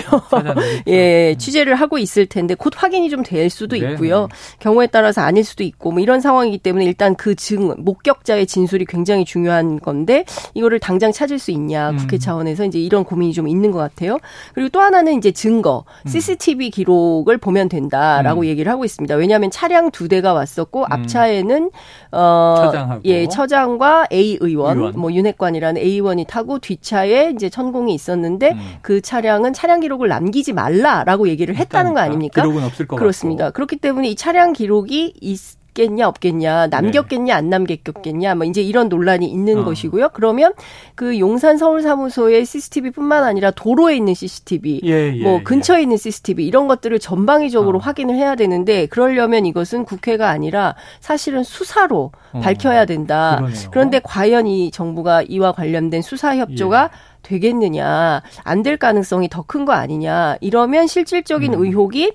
예, 0.87 1.35
취재를 1.37 1.75
하고 1.75 1.97
있을 1.97 2.25
텐데 2.27 2.55
곧 2.55 2.73
확인이 2.75 3.09
좀 3.09 3.25
될 3.25 3.49
수도 3.49 3.75
네, 3.75 3.91
있고요. 3.91 4.21
네. 4.21 4.35
경우에 4.59 4.87
따라서 4.87 5.21
아닐 5.21 5.43
수도 5.43 5.63
있고 5.63 5.91
뭐 5.91 5.99
이런 5.99 6.21
상황이기 6.21 6.59
때문에 6.59 6.85
일단 6.85 7.15
그 7.15 7.35
증, 7.35 7.73
목격자의 7.77 8.45
진술이 8.45 8.85
굉장히 8.85 9.25
중요한 9.25 9.79
건데 9.79 10.25
이거를 10.53 10.79
당장 10.79 11.11
찾을 11.11 11.39
수 11.39 11.51
있냐 11.51 11.89
음. 11.91 11.97
국회 11.97 12.17
차원에서 12.17 12.65
이제 12.65 12.79
이런 12.79 13.03
고민이 13.03 13.33
좀 13.33 13.47
있는 13.47 13.71
것 13.71 13.79
같아요. 13.79 14.19
그리고 14.53 14.69
또 14.69 14.79
하나는 14.81 15.17
이제 15.17 15.31
증거, 15.31 15.85
CCTV 16.07 16.67
음. 16.67 16.71
기록을 16.71 17.37
보면 17.37 17.67
된다라고 17.69 18.41
음. 18.41 18.45
얘기를 18.45 18.71
하고 18.71 18.85
있습니다. 18.85 19.15
왜냐하면 19.15 19.49
차량 19.51 19.91
두 19.91 20.07
대가 20.07 20.33
왔었고 20.33 20.81
음. 20.81 20.85
앞차에는 20.91 21.71
어, 22.11 22.55
처장하고. 22.65 23.01
예, 23.05 23.27
처장과 23.27 24.07
A 24.11 24.37
의원, 24.39 24.77
의원. 24.77 24.93
뭐 24.99 25.11
윤핵관이라는 25.11 25.81
A 25.81 25.93
의원이 25.93 26.25
타고 26.25 26.59
뒷차에 26.59 27.31
이제 27.33 27.49
천공이 27.49 27.93
있었는데 27.93 28.51
음. 28.51 28.59
그 28.81 29.01
차량은 29.01 29.53
차량 29.53 29.79
기록을 29.79 30.07
남기 30.09 30.34
지 30.43 30.53
말라라고 30.53 31.27
얘기를 31.27 31.55
했다는 31.55 31.93
거 31.93 31.99
아닙니까? 31.99 32.41
기록은 32.41 32.63
없을 32.63 32.87
것 32.87 32.97
그렇습니다. 32.97 33.45
같고. 33.45 33.55
그렇기 33.55 33.77
때문에 33.77 34.09
이 34.09 34.15
차량 34.15 34.53
기록이 34.53 35.13
있 35.19 35.39
겠냐 35.75 36.07
없겠냐 36.07 36.67
남겼겠냐 36.67 37.33
네. 37.33 37.37
안 37.37 37.49
남겼겠냐 37.49 38.35
뭐 38.35 38.45
이제 38.45 38.61
이런 38.61 38.89
논란이 38.89 39.27
있는 39.27 39.59
어. 39.59 39.65
것이고요. 39.65 40.09
그러면 40.13 40.53
그 40.95 41.19
용산 41.19 41.57
서울 41.57 41.83
사무소의 41.83 42.45
CCTV뿐만 42.45 43.23
아니라 43.23 43.51
도로에 43.51 43.95
있는 43.97 44.13
CCTV, 44.13 44.81
예, 44.85 45.13
예, 45.13 45.21
뭐 45.21 45.43
근처에 45.43 45.79
예. 45.79 45.81
있는 45.83 45.97
CCTV 45.97 46.47
이런 46.47 46.67
것들을 46.67 46.97
전방위적으로 46.97 47.77
어. 47.77 47.81
확인을 47.81 48.15
해야 48.15 48.35
되는데 48.35 48.87
그러려면 48.87 49.45
이것은 49.45 49.83
국회가 49.83 50.29
아니라 50.29 50.75
사실은 51.01 51.43
수사로 51.43 52.11
어. 52.31 52.39
밝혀야 52.39 52.85
된다. 52.85 53.35
그러네요. 53.37 53.69
그런데 53.71 53.99
과연 54.01 54.47
이 54.47 54.71
정부가 54.71 55.23
이와 55.23 55.51
관련된 55.51 56.01
수사 56.01 56.37
협조가 56.37 56.89
예. 56.91 57.14
되겠느냐, 57.25 58.21
안 58.43 58.63
될 58.63 58.77
가능성이 58.77 59.27
더 59.29 59.43
큰 59.43 59.65
거 59.65 59.73
아니냐, 59.73 60.37
이러면 60.41 60.87
실질적인 60.87 61.53
음. 61.53 61.63
의혹이 61.63 62.13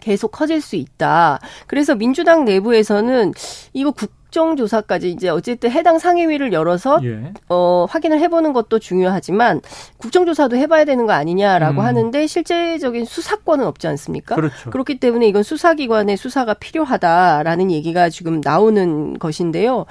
계속 0.00 0.32
커질 0.32 0.60
수 0.60 0.76
있다. 0.76 1.38
그래서 1.66 1.94
민주당 1.94 2.44
내부에서는 2.44 3.32
이거 3.72 3.92
국정조사까지 3.92 5.10
이제 5.10 5.28
어쨌든 5.28 5.70
해당 5.70 5.98
상임위를 5.98 6.52
열어서 6.52 7.00
예. 7.04 7.32
어, 7.48 7.86
확인을 7.88 8.18
해보는 8.18 8.52
것도 8.52 8.80
중요하지만 8.80 9.60
국정조사도 9.98 10.56
해봐야 10.56 10.84
되는 10.84 11.06
거 11.06 11.12
아니냐라고 11.12 11.80
음. 11.80 11.86
하는데 11.86 12.26
실제적인 12.26 13.04
수사권은 13.04 13.64
없지 13.64 13.86
않습니까? 13.86 14.34
그렇죠. 14.34 14.70
그렇기 14.70 14.98
때문에 14.98 15.28
이건 15.28 15.42
수사기관의 15.44 16.16
수사가 16.16 16.54
필요하다라는 16.54 17.70
얘기가 17.70 18.10
지금 18.10 18.40
나오는 18.44 19.16
것인데요. 19.18 19.86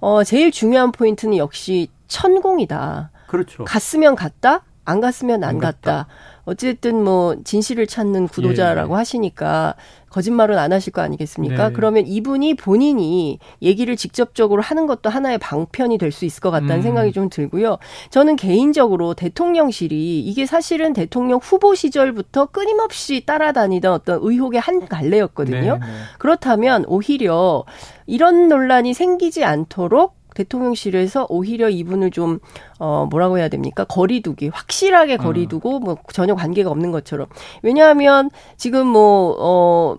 어, 0.00 0.22
제일 0.22 0.50
중요한 0.52 0.92
포인트는 0.92 1.38
역시 1.38 1.88
천공이다. 2.08 3.10
그렇죠. 3.26 3.64
갔으면 3.64 4.14
갔다, 4.14 4.62
안 4.84 5.00
갔으면 5.00 5.42
안, 5.42 5.50
안 5.50 5.58
갔다. 5.58 5.92
갔다. 5.92 6.06
어쨌든 6.44 7.02
뭐 7.02 7.34
진실을 7.42 7.88
찾는 7.88 8.28
구도자라고 8.28 8.94
예. 8.94 8.98
하시니까 8.98 9.74
거짓말은 10.10 10.56
안 10.56 10.72
하실 10.72 10.92
거 10.92 11.02
아니겠습니까? 11.02 11.68
네. 11.70 11.74
그러면 11.74 12.06
이분이 12.06 12.54
본인이 12.54 13.40
얘기를 13.60 13.96
직접적으로 13.96 14.62
하는 14.62 14.86
것도 14.86 15.10
하나의 15.10 15.38
방편이 15.38 15.98
될 15.98 16.12
수 16.12 16.24
있을 16.24 16.40
것 16.40 16.52
같다는 16.52 16.76
음. 16.76 16.82
생각이 16.82 17.12
좀 17.12 17.28
들고요. 17.28 17.78
저는 18.10 18.36
개인적으로 18.36 19.14
대통령실이 19.14 20.20
이게 20.20 20.46
사실은 20.46 20.92
대통령 20.92 21.40
후보 21.42 21.74
시절부터 21.74 22.46
끊임없이 22.46 23.24
따라다니던 23.26 23.92
어떤 23.92 24.20
의혹의 24.22 24.60
한 24.60 24.86
갈래였거든요. 24.86 25.72
네, 25.74 25.78
네. 25.80 25.86
그렇다면 26.18 26.84
오히려 26.86 27.64
이런 28.06 28.48
논란이 28.48 28.94
생기지 28.94 29.44
않도록 29.44 30.15
대통령실에서 30.36 31.26
오히려 31.28 31.68
이분을 31.68 32.10
좀, 32.10 32.38
어, 32.78 33.06
뭐라고 33.10 33.38
해야 33.38 33.48
됩니까? 33.48 33.84
거리두기, 33.84 34.48
확실하게 34.48 35.16
거리두고, 35.16 35.80
뭐, 35.80 35.96
전혀 36.12 36.34
관계가 36.34 36.70
없는 36.70 36.92
것처럼. 36.92 37.26
왜냐하면 37.62 38.30
지금 38.56 38.86
뭐, 38.86 39.34
어, 39.38 39.96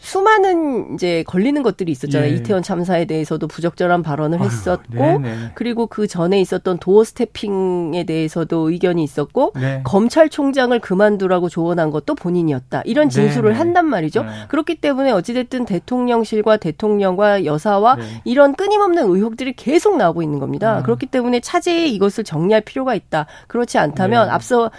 수많은 0.00 0.94
이제 0.94 1.22
걸리는 1.26 1.62
것들이 1.62 1.92
있었잖아요. 1.92 2.30
예. 2.30 2.36
이태원 2.36 2.62
참사에 2.62 3.04
대해서도 3.04 3.46
부적절한 3.46 4.02
발언을 4.02 4.40
했었고 4.40 5.02
아유, 5.02 5.20
그리고 5.54 5.86
그 5.86 6.06
전에 6.06 6.40
있었던 6.40 6.78
도어 6.78 7.04
스태핑에 7.04 8.04
대해서도 8.04 8.70
의견이 8.70 9.04
있었고 9.04 9.52
네. 9.56 9.82
검찰총장을 9.84 10.78
그만두라고 10.80 11.48
조언한 11.48 11.90
것도 11.90 12.14
본인이었다. 12.14 12.82
이런 12.84 13.08
네, 13.08 13.14
진술을 13.14 13.50
네네. 13.50 13.58
한단 13.58 13.86
말이죠. 13.86 14.22
네. 14.22 14.30
그렇기 14.48 14.76
때문에 14.76 15.10
어찌 15.10 15.34
됐든 15.34 15.66
대통령실과 15.66 16.56
대통령과 16.56 17.44
여사와 17.44 17.96
네. 17.96 18.02
이런 18.24 18.54
끊임없는 18.54 19.04
의혹들이 19.04 19.54
계속 19.54 19.96
나오고 19.96 20.22
있는 20.22 20.38
겁니다. 20.38 20.78
음. 20.78 20.82
그렇기 20.82 21.06
때문에 21.06 21.40
차제에 21.40 21.86
이것을 21.88 22.24
정리할 22.24 22.62
필요가 22.62 22.94
있다. 22.94 23.26
그렇지 23.48 23.78
않다면 23.78 24.26
네. 24.26 24.32
앞서 24.32 24.70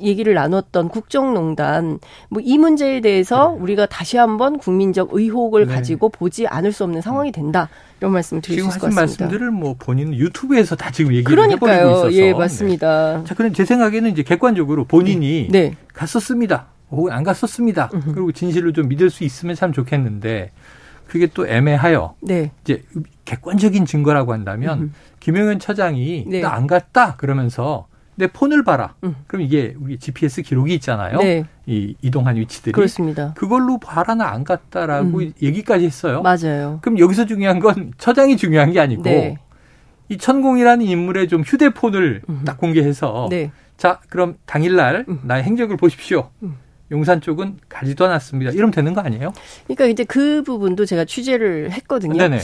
얘기를 0.00 0.34
나눴던 0.34 0.88
국정농단 0.88 1.98
뭐 2.30 2.42
이 2.44 2.58
문제에 2.58 3.00
대해서 3.00 3.54
네. 3.56 3.62
우리가 3.62 3.86
다시 3.86 4.16
한번 4.16 4.58
국민적 4.58 5.10
의혹을 5.12 5.66
네. 5.66 5.74
가지고 5.74 6.08
보지 6.08 6.46
않을 6.46 6.72
수 6.72 6.84
없는 6.84 7.00
상황이 7.00 7.32
된다. 7.32 7.68
이런 8.00 8.12
말씀을 8.12 8.42
드릴 8.42 8.60
수 8.60 8.68
있을 8.68 8.80
것 8.80 8.86
같습니다. 8.86 9.06
지금 9.06 9.24
하신 9.24 9.24
말씀들을 9.26 9.50
뭐 9.50 9.74
본인은 9.78 10.14
유튜브에서 10.14 10.76
다 10.76 10.90
지금 10.90 11.12
얘기를 11.14 11.34
그러니까요. 11.34 11.72
해버리고 11.72 11.90
있어서. 12.08 12.12
예, 12.12 12.32
맞습니다. 12.34 13.18
네. 13.18 13.24
자, 13.24 13.34
그럼 13.34 13.52
제 13.52 13.64
생각에는 13.64 14.10
이제 14.10 14.22
객관적으로 14.22 14.84
본인이 14.84 15.48
네. 15.50 15.70
네. 15.70 15.76
갔었습니다. 15.94 16.66
혹은 16.90 17.12
안 17.12 17.22
갔었습니다. 17.24 17.90
으흠. 17.94 18.12
그리고 18.12 18.32
진실을 18.32 18.72
좀 18.72 18.88
믿을 18.88 19.10
수 19.10 19.24
있으면 19.24 19.54
참 19.56 19.72
좋겠는데 19.72 20.50
그게 21.06 21.28
또 21.32 21.46
애매하여. 21.46 22.14
네. 22.20 22.50
이제 22.62 22.82
객관적인 23.24 23.86
증거라고 23.86 24.32
한다면 24.32 24.78
으흠. 24.78 24.92
김영현 25.20 25.58
차장이 25.58 26.24
네. 26.28 26.40
나안 26.40 26.66
갔다 26.66 27.16
그러면서 27.16 27.86
내 28.16 28.26
폰을 28.26 28.64
봐라. 28.64 28.94
음. 29.04 29.16
그럼 29.26 29.42
이게 29.42 29.74
우리 29.80 29.98
GPS 29.98 30.42
기록이 30.42 30.74
있잖아요. 30.74 31.18
네. 31.18 31.44
이 31.66 31.94
이동한 32.02 32.36
위치들이. 32.36 32.72
그렇습니다. 32.72 33.34
그걸로 33.34 33.78
봐라나 33.78 34.28
안 34.28 34.44
갔다라고 34.44 35.20
음. 35.20 35.32
얘기까지 35.42 35.84
했어요. 35.86 36.22
맞아요. 36.22 36.78
그럼 36.82 36.98
여기서 36.98 37.26
중요한 37.26 37.58
건 37.58 37.92
처장이 37.98 38.36
중요한 38.36 38.72
게 38.72 38.80
아니고 38.80 39.02
네. 39.02 39.38
이 40.08 40.18
천공이라는 40.18 40.84
인물의 40.84 41.28
좀 41.28 41.42
휴대폰을 41.42 42.22
음. 42.28 42.42
딱 42.44 42.58
공개해서 42.58 43.28
네. 43.30 43.50
자 43.76 44.00
그럼 44.08 44.34
당일날 44.46 45.06
음. 45.08 45.20
나의 45.24 45.42
행적을 45.42 45.76
보십시오. 45.76 46.30
음. 46.42 46.56
용산 46.90 47.20
쪽은 47.20 47.58
가지도 47.68 48.04
않았습니다. 48.04 48.52
이러면 48.52 48.70
되는 48.70 48.92
거 48.92 49.00
아니에요? 49.00 49.32
그러니까 49.64 49.86
이제 49.86 50.04
그 50.04 50.42
부분도 50.42 50.84
제가 50.84 51.04
취재를 51.04 51.72
했거든요. 51.72 52.16
네네. 52.18 52.38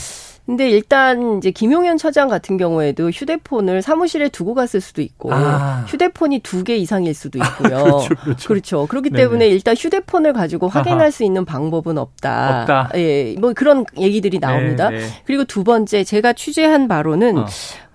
근데 0.45 0.69
일단 0.69 1.37
이제 1.37 1.51
김용현 1.51 1.97
처장 1.97 2.27
같은 2.27 2.57
경우에도 2.57 3.09
휴대폰을 3.09 3.81
사무실에 3.81 4.27
두고 4.29 4.53
갔을 4.53 4.81
수도 4.81 5.01
있고 5.01 5.33
아. 5.33 5.85
휴대폰이 5.87 6.39
두 6.39 6.61
개 6.63 6.75
이상일 6.75 7.13
수도 7.13 7.39
있고요. 7.39 7.77
아, 7.77 7.83
그렇죠, 7.83 8.15
그렇죠. 8.15 8.47
그렇죠. 8.47 8.85
그렇기 8.87 9.09
네네. 9.09 9.23
때문에 9.23 9.47
일단 9.47 9.75
휴대폰을 9.75 10.33
가지고 10.33 10.67
확인할 10.67 10.99
아하. 11.01 11.11
수 11.11 11.23
있는 11.23 11.43
방법은 11.45 11.97
없다. 11.97 12.61
없다. 12.61 12.91
예, 12.95 13.35
뭐 13.39 13.53
그런 13.53 13.85
얘기들이 13.97 14.39
나옵니다. 14.39 14.89
네네. 14.89 15.05
그리고 15.25 15.43
두 15.45 15.63
번째 15.63 16.03
제가 16.03 16.33
취재한 16.33 16.87
바로는 16.87 17.37
어, 17.39 17.45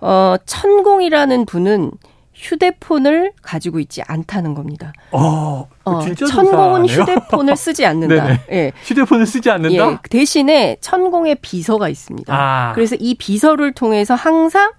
어 0.01 0.35
천공이라는 0.45 1.45
분은 1.45 1.91
휴대폰을 2.37 3.31
가지고 3.41 3.79
있지 3.79 4.01
않다는 4.07 4.53
겁니다. 4.53 4.93
어, 5.11 5.67
어 5.83 6.15
천공은 6.15 6.87
휴대폰을 6.87 7.55
쓰지 7.57 7.85
않는다. 7.85 8.39
예. 8.51 8.71
휴대폰을 8.83 9.25
쓰지 9.25 9.49
않는다. 9.49 9.91
예, 9.91 9.97
대신에 10.09 10.77
천공의 10.79 11.37
비서가 11.41 11.89
있습니다. 11.89 12.33
아. 12.33 12.73
그래서 12.73 12.95
이 12.99 13.15
비서를 13.15 13.73
통해서 13.73 14.13
항상 14.13 14.71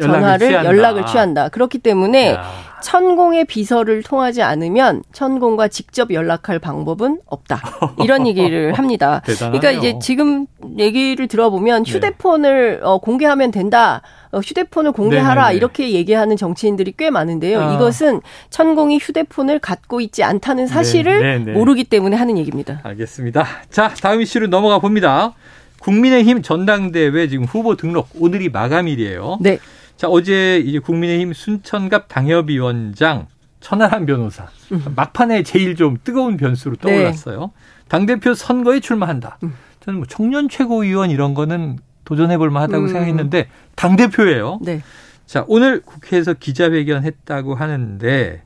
전화를 0.00 0.48
취한다. 0.48 0.70
연락을 0.70 1.06
취한다. 1.06 1.48
그렇기 1.48 1.78
때문에 1.78 2.32
야. 2.34 2.66
천공의 2.82 3.46
비서를 3.46 4.02
통하지 4.02 4.42
않으면 4.42 5.02
천공과 5.12 5.68
직접 5.68 6.12
연락할 6.12 6.58
방법은 6.58 7.20
없다. 7.26 7.60
이런 8.04 8.26
얘기를 8.28 8.74
합니다. 8.74 9.22
그러니까 9.24 9.70
이제 9.70 9.98
지금 10.00 10.46
얘기를 10.78 11.26
들어보면 11.26 11.84
네. 11.84 11.92
휴대폰을 11.92 12.80
네. 12.80 12.86
어, 12.86 12.98
공개하면 12.98 13.50
된다. 13.50 14.02
어, 14.30 14.38
휴대폰을 14.40 14.92
공개하라 14.92 15.44
네네네. 15.44 15.56
이렇게 15.56 15.92
얘기하는 15.92 16.36
정치인들이 16.36 16.92
꽤 16.98 17.10
많은데요. 17.10 17.60
아. 17.60 17.74
이것은 17.74 18.20
천공이 18.50 18.98
휴대폰을 18.98 19.58
갖고 19.58 20.00
있지 20.02 20.22
않다는 20.22 20.66
사실을 20.66 21.20
네네네. 21.22 21.52
모르기 21.52 21.84
때문에 21.84 22.14
하는 22.16 22.36
얘기입니다. 22.36 22.80
알겠습니다. 22.82 23.46
자, 23.70 23.88
다음 24.02 24.20
이슈로 24.20 24.48
넘어가 24.48 24.78
봅니다. 24.78 25.32
국민의힘 25.80 26.42
전당대회 26.42 27.28
지금 27.28 27.44
후보 27.44 27.76
등록 27.76 28.08
오늘이 28.18 28.48
마감일이에요. 28.50 29.38
네. 29.40 29.58
자, 29.96 30.08
어제 30.08 30.58
이제 30.58 30.78
국민의힘 30.78 31.32
순천갑 31.32 32.08
당협위원장 32.08 33.26
천하람 33.60 34.06
변호사 34.06 34.46
음. 34.72 34.84
막판에 34.94 35.42
제일 35.42 35.74
좀 35.74 35.96
뜨거운 36.04 36.36
변수로 36.36 36.76
네. 36.76 36.92
떠올랐어요. 36.92 37.40
네. 37.40 37.48
당 37.88 38.06
대표 38.06 38.34
선거에 38.34 38.80
출마한다. 38.80 39.38
음. 39.42 39.54
저는 39.80 39.98
뭐 40.00 40.06
청년 40.08 40.48
최고위원 40.48 41.10
이런 41.10 41.34
거는 41.34 41.78
도전해볼 42.04 42.50
만하다고 42.50 42.84
음. 42.84 42.88
생각했는데 42.88 43.48
당 43.74 43.96
대표예요. 43.96 44.58
네. 44.62 44.82
자, 45.24 45.44
오늘 45.48 45.80
국회에서 45.80 46.34
기자회견 46.34 47.04
했다고 47.04 47.54
하는데 47.54 48.42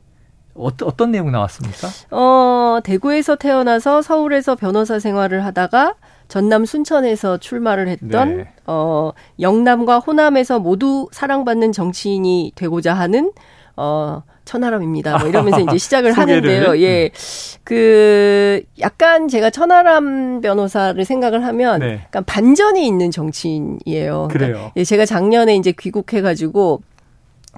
어떤, 0.54 0.88
어떤 0.88 1.10
내용 1.10 1.30
나왔습니까? 1.30 1.88
어, 2.10 2.80
대구에서 2.82 3.36
태어나서 3.36 4.02
서울에서 4.02 4.56
변호사 4.56 4.98
생활을 4.98 5.44
하다가 5.44 5.94
전남 6.30 6.64
순천에서 6.64 7.38
출마를 7.38 7.88
했던 7.88 8.36
네. 8.38 8.48
어 8.64 9.10
영남과 9.40 9.98
호남에서 9.98 10.60
모두 10.60 11.08
사랑받는 11.10 11.72
정치인이 11.72 12.52
되고자 12.54 12.94
하는 12.94 13.32
어 13.76 14.22
천하람입니다. 14.44 15.18
뭐 15.18 15.28
이러면서 15.28 15.60
이제 15.60 15.76
시작을 15.76 16.12
하는데요. 16.18 16.78
예. 16.80 17.04
음. 17.04 17.60
그 17.64 18.62
약간 18.80 19.28
제가 19.28 19.50
천하람 19.50 20.40
변호사를 20.40 21.04
생각을 21.04 21.44
하면 21.44 21.80
네. 21.80 22.00
약간 22.04 22.24
반전이 22.24 22.86
있는 22.86 23.10
정치인이에요. 23.10 23.78
그러니까 23.86 24.28
그래요. 24.32 24.52
그러니까 24.52 24.72
예, 24.76 24.84
제가 24.84 25.06
작년에 25.06 25.56
이제 25.56 25.72
귀국해 25.78 26.20
가지고 26.22 26.80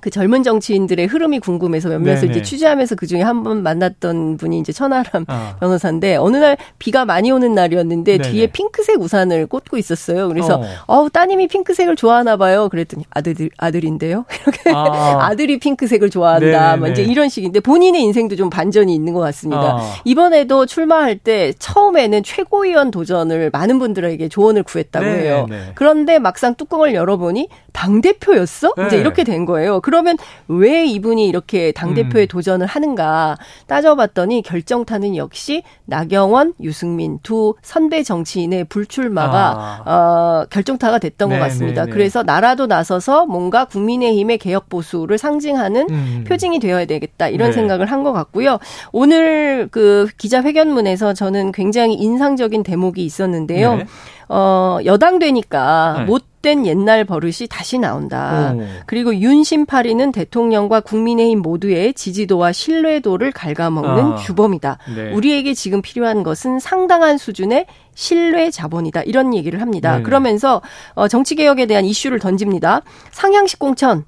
그 0.01 0.11
젊은 0.11 0.43
정치인들의 0.43 1.07
흐름이 1.07 1.41
궁금해서 1.41 1.89
몇몇을 1.91 2.31
이제 2.31 2.43
취재하면서 2.43 2.95
그 2.97 3.07
중에 3.07 3.21
한 3.23 3.43
번 3.43 3.63
만났던 3.65 4.37
분이 4.37 4.61
이제 4.61 4.73
천하람 4.73 5.25
어. 5.27 5.57
변호사인데 5.59 6.15
어느 6.15 6.37
날 6.37 6.57
비가 6.79 7.05
많이 7.05 7.31
오는 7.33 7.55
날이었는데 7.55 8.19
네네. 8.19 8.31
뒤에 8.31 8.47
핑크색 8.49 9.01
우산을 9.01 9.47
꽂고 9.49 9.79
있었어요. 9.79 10.29
그래서 10.29 10.63
어. 10.87 11.01
우 11.03 11.11
따님이 11.11 11.49
핑크색을 11.49 11.97
좋아하나 11.97 12.37
봐요. 12.37 12.69
그랬더니 12.69 13.05
아들 13.11 13.51
아들인데요. 13.59 14.25
이렇게 14.47 14.71
아. 14.73 15.35
들이 15.35 15.59
핑크색을 15.59 16.11
좋아한다. 16.11 16.77
뭐 16.77 16.89
이제 16.89 17.03
이런 17.03 17.29
식인데 17.29 17.59
본인의 17.61 18.01
인생도 18.03 18.37
좀 18.37 18.49
반전이 18.49 18.95
있는 18.95 19.13
것 19.13 19.21
같습니다. 19.21 19.77
어. 19.77 19.81
이번에도 20.05 20.67
출마할 20.67 21.19
때 21.19 21.53
처음에는 21.59 22.23
최고위원 22.23 22.91
도전을 22.93 23.51
많은 23.53 23.79
분들에게 23.81 24.29
조언을 24.29 24.63
구했다고 24.63 25.05
네네. 25.05 25.23
해요. 25.23 25.47
그런데 25.75 26.19
막상 26.21 26.55
뚜껑을 26.55 26.95
열어보니 26.95 27.49
당 27.73 28.01
대표였어? 28.01 28.75
네. 28.77 28.87
이제 28.87 28.99
이렇게 28.99 29.25
된 29.25 29.47
거예요. 29.47 29.81
그러면 29.83 30.17
왜 30.49 30.85
이분이 30.85 31.27
이렇게 31.27 31.73
당대표에 31.73 32.23
음. 32.23 32.29
도전을 32.29 32.67
하는가 32.67 33.37
따져봤더니 33.67 34.43
결정타는 34.43 35.17
역시 35.17 35.63
나경원, 35.87 36.55
유승민 36.61 37.19
두 37.23 37.55
선배 37.63 38.03
정치인의 38.03 38.65
불출마가 38.65 39.83
아. 39.85 39.91
어, 39.91 40.47
결정타가 40.51 40.99
됐던 40.99 41.31
네, 41.31 41.39
것 41.39 41.45
같습니다. 41.45 41.83
네, 41.85 41.87
네. 41.87 41.93
그래서 41.93 42.23
나라도 42.23 42.67
나서서 42.67 43.27
뭔가 43.27 43.65
국민의힘의 43.65 44.39
개혁 44.39 44.69
보수를 44.69 45.19
상징하는 45.19 45.87
음. 45.91 46.25
표징이 46.29 46.59
되어야 46.61 46.85
되겠다 46.85 47.29
이런 47.29 47.49
네. 47.51 47.53
생각을 47.53 47.87
한 47.91 48.03
것 48.03 48.13
같고요. 48.13 48.59
오늘 48.91 49.69
그 49.71 50.09
기자회견문에서 50.19 51.15
저는 51.15 51.53
굉장히 51.53 51.95
인상적인 51.95 52.65
대목이 52.65 53.05
있었는데요. 53.05 53.77
네. 53.77 53.87
어, 54.29 54.79
여당 54.85 55.21
되니까 55.21 56.05
네. 56.43 56.55
못된 56.55 56.67
옛날 56.67 57.05
버릇이 57.05 57.47
다시 57.49 57.79
나온다. 57.79 58.55
오. 58.55 58.63
그리고 58.87 59.15
윤심파리는 59.15 60.13
대통령과 60.13 60.81
국민의힘 60.81 61.41
모두의 61.41 61.95
지지도와 61.95 62.53
신뢰도를 62.53 63.33
갉아먹는 63.33 64.05
아. 64.13 64.17
주범이다. 64.17 64.79
네. 64.95 65.13
우리에게 65.13 65.55
지금 65.55 65.81
필요한 65.81 66.23
것은 66.23 66.59
상당한 66.59 67.17
수준의 67.17 67.67
신뢰 67.95 68.51
자본이다. 68.51 69.03
이런 69.03 69.35
얘기를 69.35 69.61
합니다. 69.61 69.99
네. 69.99 70.03
그러면서 70.03 70.61
어, 70.95 71.09
정치 71.09 71.35
개혁에 71.35 71.67
대한 71.67 71.85
이슈를 71.85 72.19
던집니다. 72.19 72.83
상향식 73.13 73.59
공천 73.59 74.05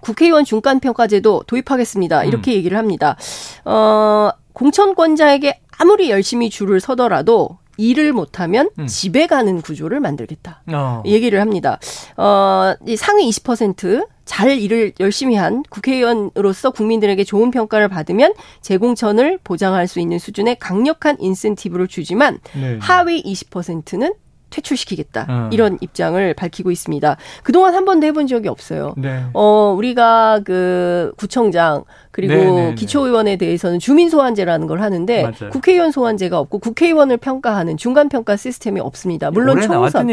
국회의원 0.00 0.44
중간평가제도 0.44 1.44
도입하겠습니다. 1.46 2.24
이렇게 2.24 2.52
음. 2.52 2.56
얘기를 2.56 2.76
합니다. 2.76 3.16
어, 3.64 4.30
공천권자에게 4.54 5.60
아무리 5.78 6.10
열심히 6.10 6.50
줄을 6.50 6.80
서더라도 6.80 7.58
일을 7.76 8.12
못하면 8.12 8.70
음. 8.78 8.86
집에 8.86 9.26
가는 9.26 9.60
구조를 9.60 10.00
만들겠다. 10.00 10.62
어. 10.72 11.02
얘기를 11.06 11.40
합니다. 11.40 11.78
어, 12.16 12.74
이 12.86 12.96
상위 12.96 13.28
20%잘 13.28 14.58
일을 14.58 14.92
열심히 15.00 15.34
한 15.34 15.62
국회의원으로서 15.68 16.70
국민들에게 16.70 17.24
좋은 17.24 17.50
평가를 17.50 17.88
받으면 17.88 18.34
재공천을 18.60 19.38
보장할 19.42 19.88
수 19.88 20.00
있는 20.00 20.18
수준의 20.18 20.56
강력한 20.58 21.16
인센티브를 21.20 21.88
주지만 21.88 22.38
네. 22.54 22.78
하위 22.80 23.22
20%는 23.22 24.14
퇴출시키겠다. 24.52 25.26
음. 25.28 25.48
이런 25.52 25.78
입장을 25.80 26.34
밝히고 26.34 26.70
있습니다. 26.70 27.16
그동안 27.42 27.74
한 27.74 27.84
번도 27.84 28.06
해본 28.06 28.26
적이 28.28 28.48
없어요. 28.48 28.94
네. 28.96 29.24
어, 29.32 29.74
우리가 29.76 30.40
그 30.44 31.12
구청장 31.16 31.84
그리고 32.10 32.34
네네네. 32.34 32.52
네, 32.52 32.68
네. 32.68 32.74
기초의원에 32.74 33.36
대해서는 33.36 33.78
주민 33.78 34.10
소환제라는 34.10 34.66
걸 34.66 34.82
하는데 34.82 35.22
맞아요. 35.22 35.50
국회의원 35.50 35.90
소환제가 35.90 36.38
없고 36.38 36.58
국회의원을 36.58 37.16
평가하는 37.16 37.78
중간 37.78 38.10
평가 38.10 38.36
시스템이 38.36 38.80
없습니다. 38.80 39.30
물론 39.30 39.60
총선 39.62 40.06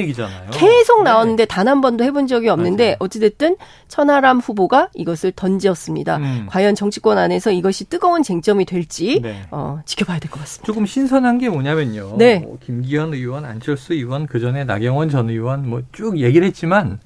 계속 0.51 1.03
네. 1.03 1.03
나왔는데 1.03 1.45
단한 1.45 1.81
번도 1.81 2.05
해본 2.05 2.27
적이 2.27 2.49
없는데 2.49 2.95
어찌 2.99 3.19
됐든 3.19 3.57
천하람 3.89 4.39
후보가 4.39 4.89
이것을 4.93 5.33
던지었습니다. 5.35 6.17
음. 6.17 6.47
과연 6.49 6.75
정치권 6.75 7.17
안에서 7.17 7.51
이것이 7.51 7.85
뜨거운 7.89 8.23
쟁점이 8.23 8.63
될지 8.65 9.19
네. 9.21 9.41
어, 9.51 9.81
지켜봐야 9.85 10.19
될 10.19 10.29
것 10.31 10.39
같습니다. 10.39 10.65
조금 10.65 10.85
신선한 10.85 11.39
게 11.39 11.49
뭐냐면요. 11.49 12.15
네. 12.17 12.39
뭐 12.39 12.57
김기현 12.63 13.13
의원, 13.13 13.43
안철수 13.43 13.93
의원, 13.93 14.25
그 14.29 14.39
전에 14.39 14.63
나경원 14.63 15.09
전 15.09 15.29
의원 15.29 15.67
뭐 15.67 15.81
쭉 15.91 16.19
얘기를 16.19 16.47
했지만 16.47 16.99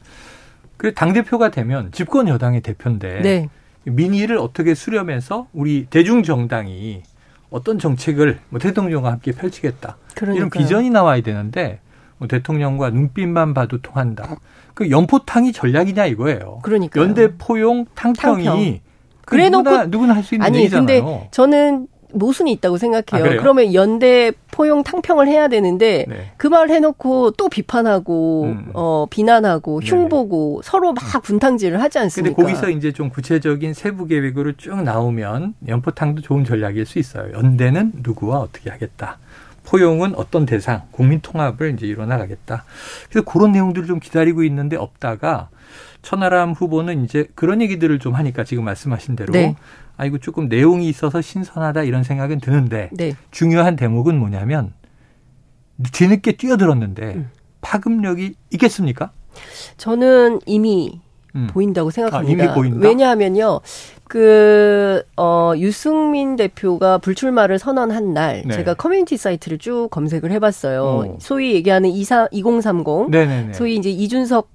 그 0.78 0.94
당 0.94 1.14
대표가 1.14 1.50
되면 1.50 1.92
집권 1.92 2.28
여당의 2.28 2.62
대표인데. 2.62 3.22
네. 3.22 3.50
민의를 3.86 4.38
어떻게 4.38 4.76
수렴해서 4.76 5.48
우리 5.52 5.88
대중 5.90 6.24
정당이 6.24 7.04
어떤 7.50 7.80
정책을 7.80 8.40
뭐 8.48 8.58
대통령과 8.58 9.12
함께 9.12 9.34
펼치겠다 9.34 9.98
그러니까요. 10.16 10.38
이런 10.38 10.50
비전이 10.50 10.90
나와야 10.90 11.22
되는데 11.22 11.82
뭐 12.18 12.30
대통령과 12.30 12.92
눈빛만 12.92 13.54
봐도 13.54 13.82
통한다. 13.82 14.38
그 14.74 14.90
연포탕이 14.90 15.52
전략이냐 15.52 16.06
이거예요. 16.06 16.60
그러니까 16.64 17.02
연대 17.02 17.36
포용 17.38 17.86
탕평이 17.94 18.46
탕평. 18.46 18.80
그 19.26 19.36
그래놓고 19.36 19.64
누구나, 19.70 19.86
누구나 19.88 20.16
할 20.16 20.24
수 20.24 20.36
있는 20.36 20.48
아니 20.48 20.60
얘기잖아요. 20.60 20.86
근데 21.04 21.28
저는 21.32 21.88
모순이 22.14 22.52
있다고 22.54 22.78
생각해요. 22.78 23.26
아, 23.26 23.38
그러면 23.38 23.74
연대 23.74 24.32
포용 24.52 24.84
탕평을 24.84 25.28
해야 25.28 25.48
되는데 25.48 26.06
네. 26.08 26.32
그 26.38 26.48
말을 26.48 26.70
해놓고 26.70 27.32
또 27.32 27.50
비판하고 27.50 28.44
음. 28.44 28.70
어 28.74 29.06
비난하고 29.10 29.82
흉보고 29.82 30.62
네. 30.64 30.70
서로 30.70 30.94
막 30.94 31.22
분탕질을 31.24 31.82
하지 31.82 32.00
않습니까? 32.00 32.36
근데 32.36 32.54
거기서 32.54 32.70
이제 32.70 32.92
좀 32.92 33.10
구체적인 33.10 33.74
세부 33.74 34.06
계획으로 34.06 34.54
쭉 34.58 34.82
나오면 34.82 35.56
연포탕도 35.68 36.22
좋은 36.22 36.46
전략일 36.46 36.86
수 36.86 37.00
있어요. 37.00 37.34
연대는 37.34 37.94
누구와 38.04 38.40
어떻게 38.40 38.70
하겠다. 38.70 39.18
포용은 39.66 40.14
어떤 40.16 40.46
대상, 40.46 40.84
국민 40.92 41.22
통합을 41.22 41.74
이제 41.74 41.88
이뤄나가겠다. 41.88 42.66
그래서 43.10 43.26
그런 43.26 43.54
내용들을 43.54 43.88
좀 43.88 44.00
기다리고 44.00 44.44
있는데 44.44 44.76
없다가 44.76 45.50
천하람 46.02 46.52
후보는 46.52 47.06
이제 47.06 47.28
그런 47.34 47.62
얘기들을 47.62 47.98
좀 48.00 48.14
하니까 48.14 48.44
지금 48.44 48.66
말씀하신 48.66 49.16
대로 49.16 49.32
네. 49.32 49.56
아 49.98 50.06
이거 50.06 50.18
조금 50.18 50.48
내용이 50.48 50.90
있어서 50.90 51.22
신선하다 51.22 51.84
이런 51.84 52.04
생각은 52.04 52.40
드는데 52.40 52.90
네. 52.94 53.14
중요한 53.32 53.76
대목은 53.76 54.18
뭐냐면 54.18 54.74
뒤늦게 55.92 56.34
뛰어들었는데 56.34 57.04
음. 57.16 57.30
파급력이 57.62 58.36
있겠습니까? 58.52 59.12
저는 59.78 60.40
이미 60.46 61.02
음. 61.36 61.48
보인다고 61.52 61.90
생각합니다. 61.90 62.54
아, 62.54 62.56
왜냐하면요. 62.58 63.62
그, 64.08 65.02
어, 65.18 65.54
유승민 65.58 66.36
대표가 66.36 67.00
불출마를 67.00 67.58
선언한 67.58 68.14
날, 68.14 68.44
네. 68.46 68.54
제가 68.54 68.76
커뮤니티 68.76 69.18
사이트를 69.18 69.58
쭉 69.58 69.88
검색을 69.90 70.32
해봤어요. 70.32 70.84
어. 70.84 71.18
소위 71.20 71.54
얘기하는 71.54 71.90
24, 71.90 72.28
2030. 72.32 73.10
네네네. 73.10 73.54
소위 73.54 73.76
이제 73.76 73.90
이준석 73.90 74.53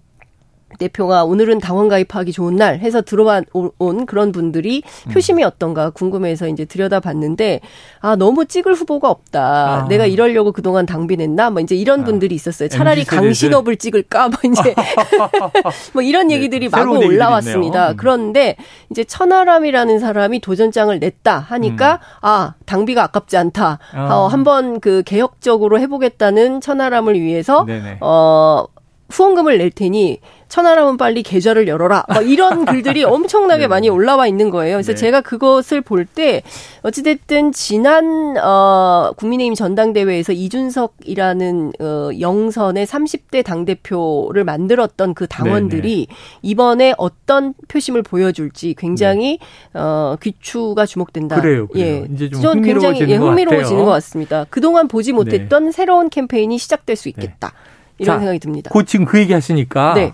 대표가 0.79 1.25
오늘은 1.25 1.59
당원 1.59 1.89
가입하기 1.89 2.33
좋은 2.33 2.57
날 2.57 2.81
해서 2.81 3.01
들어온 3.03 4.07
그런 4.07 4.33
분들이 4.33 4.83
음. 5.07 5.13
표심이 5.13 5.43
어떤가 5.43 5.91
궁금해서 5.91 6.49
이제 6.49 6.65
들여다봤는데 6.65 7.61
아 8.01 8.17
너무 8.17 8.45
찍을 8.45 8.75
후보가 8.75 9.11
없다. 9.11 9.85
아. 9.85 9.89
내가 9.89 10.07
이러려고 10.07 10.53
그동안 10.53 10.87
당비냈나? 10.87 11.51
뭐 11.51 11.61
이제 11.61 11.75
이런 11.75 12.03
아. 12.03 12.05
분들이 12.05 12.35
있었어요. 12.35 12.69
차라리 12.69 13.05
강신업을 13.05 13.77
찍을까? 13.77 14.29
뭐 14.29 14.39
이제 14.45 14.75
뭐 15.95 16.03
이런 16.03 16.29
네, 16.29 16.35
얘기들이 16.35 16.69
마구 16.69 16.99
올라왔습니다. 16.99 17.93
음. 17.93 17.97
그런데 17.97 18.57
이제 18.91 19.05
천하람이라는 19.05 19.99
사람이 19.99 20.41
도전장을 20.41 20.97
냈다 20.99 21.39
하니까 21.39 21.95
음. 21.95 21.99
아 22.23 22.55
당비가 22.67 23.05
아깝지 23.05 23.37
않다. 23.37 23.79
아. 23.95 24.15
어, 24.15 24.27
한번 24.27 24.81
그 24.81 25.03
개혁적으로 25.05 25.81
해보겠다는 25.81 26.61
천하람을 26.61 27.19
위해서 27.19 27.65
네네. 27.65 27.99
어 28.01 28.67
후원금을 29.11 29.59
낼 29.59 29.71
테니 29.71 30.21
천하람은 30.49 30.97
빨리 30.97 31.23
계좌를 31.23 31.69
열어라. 31.69 32.05
막 32.09 32.29
이런 32.29 32.65
글들이 32.65 33.05
엄청나게 33.05 33.63
네. 33.63 33.67
많이 33.69 33.89
올라와 33.89 34.27
있는 34.27 34.49
거예요. 34.51 34.77
그래서 34.77 34.93
네. 34.93 34.97
제가 34.97 35.21
그것을 35.21 35.83
볼 35.83 36.09
때 36.15 36.43
어찌됐든 36.83 37.53
지난 37.53 38.37
어 38.39 39.13
국민의힘 39.17 39.55
전당대회에서 39.55 40.33
이준석이라는 40.33 41.73
어 41.81 42.11
영선의 42.19 42.87
30대 42.87 43.45
당 43.45 43.67
대표를 43.67 44.45
만들었던 44.45 45.13
그 45.13 45.27
당원들이 45.27 46.07
네, 46.09 46.15
네. 46.15 46.17
이번에 46.43 46.95
어떤 46.97 47.53
표심을 47.69 48.03
보여줄지 48.03 48.75
굉장히 48.79 49.39
네. 49.75 49.81
어 49.81 50.17
귀추가 50.23 50.87
주목된다. 50.87 51.41
그래요. 51.41 51.67
그래요. 51.69 51.87
예. 51.87 52.09
이제 52.15 52.31
좀 52.31 52.63
굉장히 52.63 53.01
예, 53.09 53.17
흥미로워지는 53.17 53.85
것, 53.85 53.91
같습니다. 53.91 54.47
그동안 54.49 54.89
보지 54.89 55.13
못했던 55.13 55.67
네. 55.67 55.73
새로운 55.73 56.09
캠페인이 56.09 56.57
시작될 56.57 56.97
수 56.97 57.09
있겠다. 57.11 57.53
이런 57.99 58.17
자, 58.17 58.19
생각이 58.21 58.39
듭니다. 58.39 58.71
그 58.73 58.85
지금 58.85 59.05
그 59.05 59.19
얘기 59.19 59.33
하시니까 59.33 59.95
네. 59.95 60.13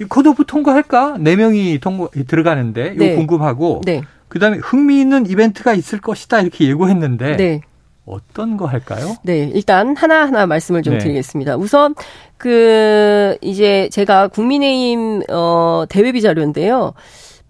이 0.00 0.04
컷오프 0.04 0.44
통과할까? 0.46 1.16
네 1.18 1.36
명이 1.36 1.78
통과 1.80 2.08
들어가는데 2.26 2.92
이거 2.94 3.04
네. 3.04 3.14
궁금하고 3.16 3.82
네. 3.84 4.02
그다음에 4.28 4.58
흥미있는 4.58 5.26
이벤트가 5.26 5.74
있을 5.74 6.00
것이다 6.00 6.40
이렇게 6.40 6.68
예고했는데 6.68 7.36
네. 7.36 7.60
어떤 8.04 8.56
거 8.56 8.66
할까요? 8.66 9.16
네, 9.22 9.50
일단 9.52 9.94
하나하나 9.96 10.46
말씀을 10.46 10.82
좀 10.82 10.94
네. 10.94 10.98
드리겠습니다. 10.98 11.56
우선 11.56 11.94
그 12.38 13.36
이제 13.42 13.88
제가 13.92 14.28
국민의힘 14.28 15.22
어 15.30 15.84
대외비 15.88 16.22
자료인데요. 16.22 16.94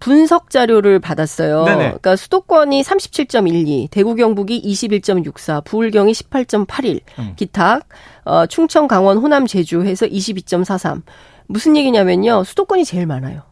분석 0.01 0.51
자료를 0.51 1.01
받았어요. 1.01 1.65
네네. 1.65 1.77
그러니까 1.79 2.17
수도권이 2.17 2.83
37.12, 2.83 3.89
대구 3.91 4.15
경북이 4.15 4.63
21.64, 4.63 5.65
부울경이 5.65 6.13
18.81, 6.13 7.01
음. 7.19 7.33
기타 7.37 7.81
어 8.25 8.47
충청 8.47 8.89
강원 8.89 9.19
호남 9.19 9.47
제주 9.47 9.83
해서 9.83 10.07
22.43. 10.07 11.03
무슨 11.47 11.77
얘기냐면요. 11.77 12.45
수도권이 12.45 12.85
제일 12.85 13.07
많아요. 13.07 13.43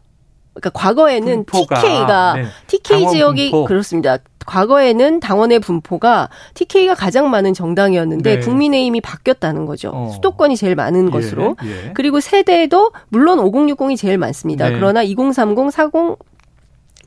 그러니까 0.54 0.70
과거에는 0.70 1.44
분포가, 1.44 1.80
TK가 1.80 2.34
네. 2.34 2.44
TK 2.66 3.08
지역이 3.10 3.50
분포. 3.50 3.64
그렇습니다. 3.66 4.18
과거에는 4.46 5.20
당원의 5.20 5.58
분포가 5.58 6.30
TK가 6.54 6.94
가장 6.94 7.30
많은 7.30 7.52
정당이었는데 7.52 8.36
네. 8.36 8.40
국민의힘이 8.40 9.00
바뀌었다는 9.00 9.66
거죠. 9.66 9.90
어. 9.92 10.10
수도권이 10.14 10.56
제일 10.56 10.76
많은 10.76 11.08
예, 11.08 11.10
것으로. 11.10 11.56
예. 11.64 11.92
그리고 11.94 12.20
세대도 12.20 12.92
물론 13.08 13.38
5060이 13.40 13.98
제일 13.98 14.18
많습니다. 14.18 14.70
네. 14.70 14.76
그러나 14.76 15.02
2030, 15.02 15.70
40 15.70 16.18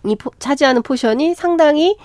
이 0.06 0.16
차지하는 0.40 0.82
포션이 0.82 1.36
상당히 1.36 1.98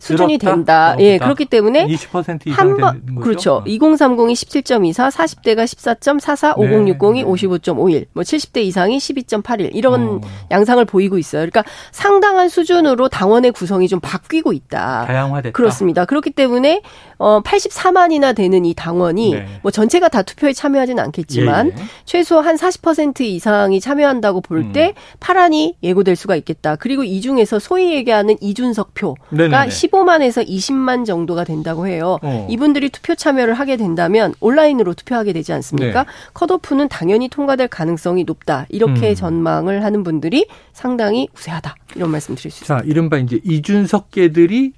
수준이? 0.00 0.38
된다. 0.38 0.96
예, 0.98 1.18
그렇기 1.18 1.44
때문에 1.44 1.86
20% 1.86 2.46
이상 2.46 2.70
한 2.70 2.76
번, 2.76 3.00
되는 3.00 3.14
거죠. 3.16 3.24
그렇죠. 3.24 3.64
2030이 3.66 4.32
17.24, 4.32 5.10
40대가 5.10 5.64
14.44, 5.64 6.58
네, 6.58 6.96
5060이 6.96 7.14
네. 7.14 7.24
55.51, 7.24 8.06
뭐 8.12 8.22
70대 8.22 8.62
이상이 8.62 8.98
12.81 8.98 9.70
이런 9.74 10.02
어. 10.02 10.20
양상을 10.50 10.84
보이고 10.86 11.18
있어요. 11.18 11.40
그러니까 11.42 11.64
상당한 11.92 12.48
수준으로 12.48 13.08
당원의 13.08 13.52
구성이 13.52 13.88
좀 13.88 14.00
바뀌고 14.00 14.52
있다. 14.52 15.04
다양화됐다. 15.06 15.52
그렇습니다. 15.52 16.04
그렇기 16.04 16.30
때문에 16.30 16.82
어 17.18 17.42
84만이나 17.42 18.34
되는 18.34 18.64
이 18.64 18.72
당원이 18.74 19.34
네. 19.34 19.46
뭐 19.62 19.70
전체가 19.70 20.08
다 20.08 20.22
투표에 20.22 20.54
참여하지는 20.54 21.02
않겠지만 21.04 21.72
예, 21.76 21.80
예. 21.80 21.84
최소 22.06 22.40
한 22.40 22.56
40% 22.56 23.20
이상이 23.20 23.80
참여한다고 23.80 24.40
볼때 24.40 24.88
음. 24.88 24.92
파란이 25.20 25.76
예고될 25.82 26.16
수가 26.16 26.36
있겠다. 26.36 26.76
그리고 26.76 27.04
이 27.04 27.20
중에서 27.20 27.58
소위 27.58 27.92
얘기하는 27.94 28.36
이준석 28.40 28.94
표가 28.94 29.20
네네네. 29.30 29.70
15만에서 29.90 30.46
20만 30.46 31.04
정도가 31.04 31.44
된다고 31.44 31.86
해요. 31.86 32.18
어. 32.22 32.46
이분들이 32.50 32.90
투표 32.90 33.14
참여를 33.14 33.54
하게 33.54 33.76
된다면 33.76 34.34
온라인으로 34.40 34.94
투표하게 34.94 35.32
되지 35.32 35.52
않습니까? 35.52 36.04
네. 36.04 36.10
컷오프는 36.34 36.88
당연히 36.88 37.28
통과될 37.28 37.68
가능성이 37.68 38.24
높다. 38.24 38.66
이렇게 38.68 39.10
음. 39.10 39.14
전망을 39.14 39.84
하는 39.84 40.02
분들이 40.02 40.46
상당히 40.72 41.28
우세하다. 41.36 41.74
이런 41.96 42.10
말씀 42.10 42.34
드릴 42.34 42.50
수 42.50 42.62
있습니다. 42.64 42.78
자, 42.78 42.84
이른바 42.86 43.18
이제 43.18 43.40
이준석계들이 43.44 44.72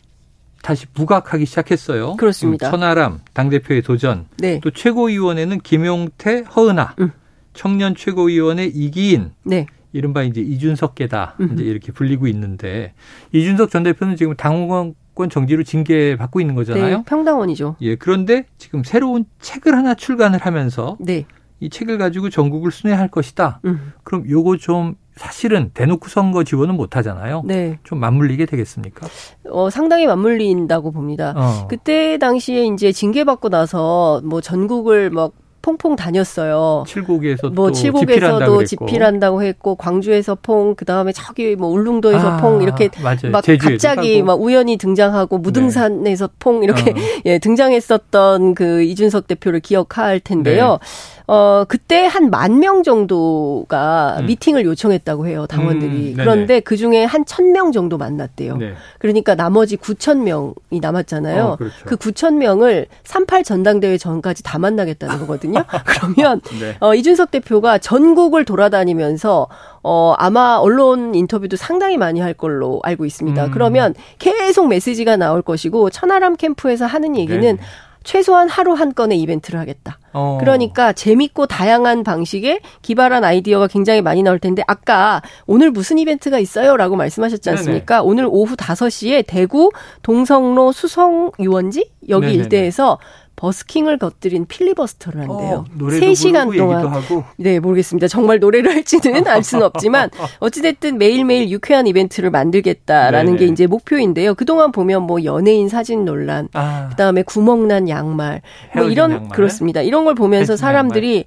다시 0.63 0.87
부각하기 0.87 1.45
시작했어요. 1.45 2.17
그렇습니다. 2.17 2.71
천하람 2.71 3.21
당대표의 3.35 3.83
도전. 3.83 4.27
네. 4.39 4.61
또 4.63 4.71
최고위원회는 4.71 5.61
김용태, 5.61 6.45
허은하. 6.55 6.95
음. 7.01 7.11
청년 7.53 7.95
최고위원회 7.95 8.65
이기인. 8.67 9.33
네. 9.43 9.67
이른바 9.93 10.23
이제 10.23 10.41
이준석계다. 10.41 11.37
음. 11.41 11.51
이제 11.53 11.65
이렇게 11.65 11.93
불리고 11.93 12.27
있는데 12.29 12.95
이준석 13.33 13.71
전 13.71 13.83
대표는 13.83 14.17
지금 14.17 14.35
당원 14.37 14.95
권 15.15 15.29
정지로 15.29 15.63
징계받고 15.63 16.41
있는 16.41 16.55
거잖아요. 16.55 16.99
네, 16.99 17.05
평당원이죠. 17.07 17.77
예, 17.83 17.97
그런데 17.97 18.47
지금 18.57 18.83
새로운 18.83 19.25
책을 19.41 19.75
하나 19.75 19.95
출간을 19.95 20.39
하면서 20.41 20.97
네. 21.01 21.27
이 21.61 21.69
책을 21.69 21.99
가지고 21.99 22.31
전국을 22.31 22.73
순회할 22.73 23.09
것이다. 23.09 23.61
음. 23.67 23.93
그럼 24.03 24.29
요거 24.29 24.57
좀 24.57 24.97
사실은 25.15 25.71
대놓고 25.75 26.09
선거 26.09 26.43
지원은 26.43 26.75
못 26.77 26.97
하잖아요. 26.97 27.43
네. 27.45 27.79
좀 27.85 28.01
맞물리게 28.01 28.47
되겠습니까? 28.47 29.07
어, 29.51 29.69
상당히 29.71 30.07
맞물린다고 30.07 30.91
봅니다. 30.91 31.35
어. 31.37 31.67
그때 31.69 32.17
당시에 32.19 32.65
이제 32.65 32.91
징계받고 32.91 33.51
나서 33.51 34.23
뭐 34.25 34.41
전국을 34.41 35.11
막 35.11 35.33
퐁퐁 35.63 35.97
다녔어요. 35.97 36.85
칠곡에서 36.87 37.51
뭐 37.51 37.71
칠곡에서도 37.73 38.65
집필한다고 38.65 39.43
했고 39.43 39.77
광주에서 39.77 40.35
퐁 40.35 40.75
그다음에 40.75 41.13
저기 41.13 41.57
뭐 41.57 41.69
울릉도에서 41.69 42.29
아, 42.33 42.37
퐁 42.39 42.61
이렇게 42.63 42.91
맞아요. 43.03 43.31
막 43.31 43.45
갑자기 43.47 44.17
하고. 44.17 44.27
막 44.27 44.41
우연히 44.41 44.77
등장하고 44.77 45.39
무등산에서 45.39 46.27
네. 46.27 46.33
퐁 46.39 46.63
이렇게 46.65 46.91
어. 46.91 46.95
예 47.25 47.39
등장했었던 47.39 48.55
그 48.55 48.83
이준석 48.83 49.29
대표를 49.29 49.61
기억할 49.61 50.21
텐데요. 50.21 50.79
네. 50.81 51.22
어, 51.35 51.65
그때 51.67 52.05
한 52.05 52.29
만 52.31 52.59
명 52.61 52.83
정도가 52.83 54.19
음. 54.21 54.27
미팅을 54.27 54.65
요청했다고 54.67 55.27
해요, 55.27 55.47
당원들이. 55.49 56.11
음, 56.13 56.15
그런데 56.17 56.61
그 56.61 56.77
중에 56.77 57.05
한 57.05 57.25
천 57.25 57.53
명 57.53 57.73
정도 57.73 57.97
만났대요. 57.97 58.57
네. 58.59 58.75
그러니까 58.99 59.35
나머지 59.35 59.77
구천 59.77 60.25
명이 60.25 60.81
남았잖아요. 60.81 61.45
어, 61.45 61.57
그렇죠. 61.57 61.75
그 61.87 61.97
구천 61.97 62.39
명을 62.39 62.87
38 63.05 63.45
전당대회 63.45 63.97
전까지 63.97 64.43
다 64.43 64.59
만나겠다는 64.59 65.19
거거든요. 65.21 65.65
그러면, 65.87 66.41
네. 66.61 66.77
어, 66.81 66.95
이준석 66.95 67.31
대표가 67.31 67.79
전국을 67.79 68.45
돌아다니면서 68.45 69.49
어, 69.83 70.15
아마 70.19 70.57
언론 70.61 71.15
인터뷰도 71.15 71.57
상당히 71.57 71.97
많이 71.97 72.21
할 72.21 72.35
걸로 72.35 72.81
알고 72.85 73.05
있습니다. 73.07 73.47
음. 73.47 73.51
그러면 73.53 73.95
계속 74.19 74.69
메시지가 74.69 75.17
나올 75.17 75.41
것이고, 75.43 75.89
천하람 75.91 76.37
캠프에서 76.37 76.85
하는 76.87 77.17
얘기는 77.17 77.41
네. 77.57 77.63
최소한 78.05 78.49
하루 78.49 78.73
한 78.75 78.95
건의 78.95 79.21
이벤트를 79.21 79.59
하겠다. 79.61 79.99
어. 80.13 80.39
그러니까 80.41 80.93
재밌고 80.93 81.47
다양한 81.47 82.03
방식의 82.05 82.61
기발한 82.83 83.25
아이디어가 83.25 83.67
굉장히 83.67 84.03
많이 84.03 84.23
나올 84.23 84.39
텐데 84.39 84.63
아까 84.67 85.23
오늘 85.47 85.71
무슨 85.71 85.99
이벤트가 85.99 86.39
있어요라고 86.39 86.97
말씀하셨지 86.97 87.49
않습니까? 87.51 87.97
네네. 87.97 88.07
오늘 88.07 88.27
오후 88.29 88.55
5시에 88.57 89.25
대구 89.27 89.71
동성로 90.03 90.73
수성 90.73 91.33
유원지 91.39 91.91
여기 92.09 92.27
네네네. 92.27 92.43
일대에서 92.43 92.99
버스킹을 93.37 93.99
겉들인 93.99 94.47
필리버스터를 94.47 95.23
한대요. 95.23 95.65
어, 95.69 95.75
3시간 95.79 96.57
동안. 96.57 97.03
네, 97.37 97.59
모르겠습니다. 97.61 98.07
정말 98.09 98.39
노래를 98.39 98.73
할지는 98.73 99.27
알 99.27 99.43
수는 99.43 99.65
없지만 99.67 100.11
어찌됐든 100.41 100.99
매일매일 100.99 101.51
유쾌한 101.51 101.87
이벤트를 101.87 102.31
만들겠다라는 102.31 103.37
네네. 103.37 103.39
게 103.39 103.53
이제 103.53 103.67
목표인데요. 103.67 104.35
그동안 104.35 104.71
보면 104.71 105.03
뭐 105.03 105.25
연예인 105.25 105.69
사진 105.69 106.05
논란, 106.05 106.49
아. 106.53 106.89
그다음에 106.91 107.23
구멍난 107.23 107.89
양말, 107.89 108.43
뭐 108.77 108.85
이런 108.85 109.13
양말? 109.13 109.29
그렇습니다. 109.31 109.81
이런 109.81 110.05
걸 110.05 110.15
보면서 110.15 110.57
사람들이 110.57 111.25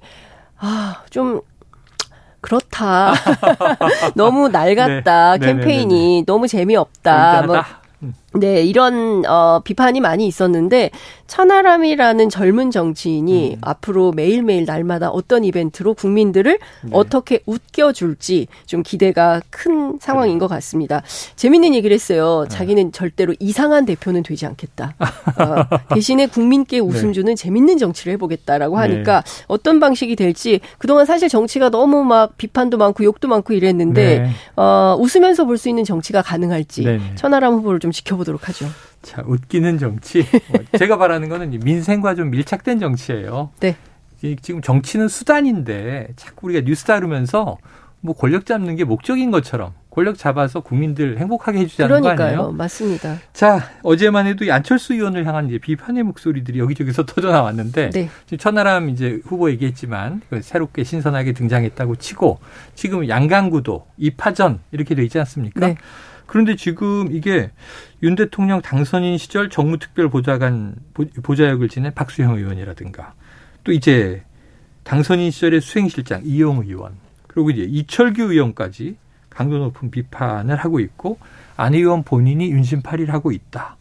아, 0.58 1.02
좀 1.10 1.40
그렇다. 2.40 3.12
너무 4.14 4.48
낡았다. 4.48 5.38
네. 5.38 5.46
캠페인이 5.46 5.94
네네네. 5.94 6.24
너무 6.26 6.46
재미없다. 6.46 7.42
뭐 7.42 7.62
네, 8.34 8.62
이런 8.62 9.24
어 9.26 9.60
비판이 9.64 10.00
많이 10.00 10.26
있었는데 10.26 10.90
천하람이라는 11.26 12.28
젊은 12.28 12.70
정치인이 12.70 13.54
음. 13.54 13.58
앞으로 13.60 14.12
매일매일 14.12 14.64
날마다 14.64 15.10
어떤 15.10 15.44
이벤트로 15.44 15.94
국민들을 15.94 16.58
네. 16.82 16.90
어떻게 16.92 17.40
웃겨줄지 17.46 18.46
좀 18.66 18.82
기대가 18.82 19.40
큰 19.50 19.98
상황인 20.00 20.38
것 20.38 20.46
같습니다. 20.48 21.02
재밌는 21.36 21.74
얘기를 21.74 21.94
했어요. 21.94 22.46
네. 22.48 22.56
자기는 22.56 22.92
절대로 22.92 23.34
이상한 23.40 23.84
대표는 23.84 24.22
되지 24.22 24.46
않겠다. 24.46 24.94
어, 24.98 25.78
대신에 25.94 26.26
국민께 26.26 26.78
웃음 26.78 27.12
주는 27.12 27.34
네. 27.34 27.34
재밌는 27.34 27.78
정치를 27.78 28.12
해보겠다라고 28.14 28.78
하니까 28.78 29.22
네. 29.22 29.44
어떤 29.48 29.80
방식이 29.80 30.14
될지 30.16 30.60
그동안 30.78 31.06
사실 31.06 31.28
정치가 31.28 31.70
너무 31.70 32.04
막 32.04 32.36
비판도 32.36 32.78
많고 32.78 33.04
욕도 33.04 33.26
많고 33.28 33.52
이랬는데 33.52 34.20
네. 34.20 34.30
어, 34.56 34.96
웃으면서 34.98 35.44
볼 35.44 35.56
수 35.56 35.70
있는 35.70 35.84
정치가 35.84 36.20
가능할지 36.20 37.00
천하람 37.14 37.54
후보를 37.54 37.80
좀 37.80 37.90
지켜보도록 37.90 38.46
하죠. 38.50 38.66
자, 39.06 39.22
웃기는 39.24 39.78
정치. 39.78 40.24
뭐 40.50 40.60
제가 40.78 40.98
바라는 40.98 41.28
거는 41.28 41.50
민생과 41.62 42.16
좀 42.16 42.30
밀착된 42.30 42.80
정치예요. 42.80 43.50
네. 43.60 43.76
지금 44.42 44.60
정치는 44.60 45.06
수단인데 45.06 46.08
자꾸 46.16 46.48
우리가 46.48 46.64
뉴스 46.66 46.84
다루면서 46.84 47.58
뭐 48.00 48.16
권력 48.16 48.46
잡는 48.46 48.74
게 48.74 48.82
목적인 48.82 49.30
것처럼 49.30 49.74
권력 49.90 50.18
잡아서 50.18 50.60
국민들 50.60 51.18
행복하게 51.18 51.60
해주자는 51.60 51.88
그러니까요. 52.00 52.16
거 52.16 52.24
아니에요? 52.24 52.52
맞습니다. 52.52 53.18
자, 53.32 53.70
어제만 53.84 54.26
해도 54.26 54.44
안철수 54.52 54.94
의원을 54.94 55.24
향한 55.24 55.48
이제 55.48 55.58
비판의 55.58 56.02
목소리들이 56.02 56.58
여기저기서 56.58 57.06
터져 57.06 57.30
나왔는데 57.30 57.90
네. 57.90 58.08
지금 58.24 58.38
천하람 58.38 58.88
이제 58.88 59.20
후보 59.24 59.48
얘기했지만 59.50 60.20
그 60.28 60.42
새롭게 60.42 60.82
신선하게 60.82 61.32
등장했다고 61.32 61.96
치고 61.96 62.40
지금 62.74 63.08
양강구도 63.08 63.86
이파전 63.98 64.58
이렇게 64.72 64.96
돼 64.96 65.04
있지 65.04 65.18
않습니까? 65.20 65.60
네. 65.68 65.76
그런데 66.26 66.56
지금 66.56 67.08
이게 67.12 67.50
윤 68.02 68.14
대통령 68.14 68.60
당선인 68.60 69.16
시절 69.18 69.48
정무특별보좌관 69.48 70.76
보좌역을 71.22 71.68
지낸 71.68 71.94
박수형 71.94 72.36
의원이라든가 72.36 73.14
또 73.64 73.72
이제 73.72 74.22
당선인 74.84 75.30
시절의 75.30 75.60
수행실장 75.60 76.22
이용 76.24 76.62
의원 76.64 76.94
그리고 77.26 77.50
이제 77.50 77.62
이철규 77.62 78.32
의원까지 78.32 78.96
강도 79.28 79.58
높은 79.58 79.90
비판을 79.90 80.56
하고 80.56 80.80
있고 80.80 81.18
안 81.56 81.74
의원 81.74 82.02
본인이 82.02 82.50
윤심팔이를 82.50 83.12
하고 83.12 83.32
있다. 83.32 83.76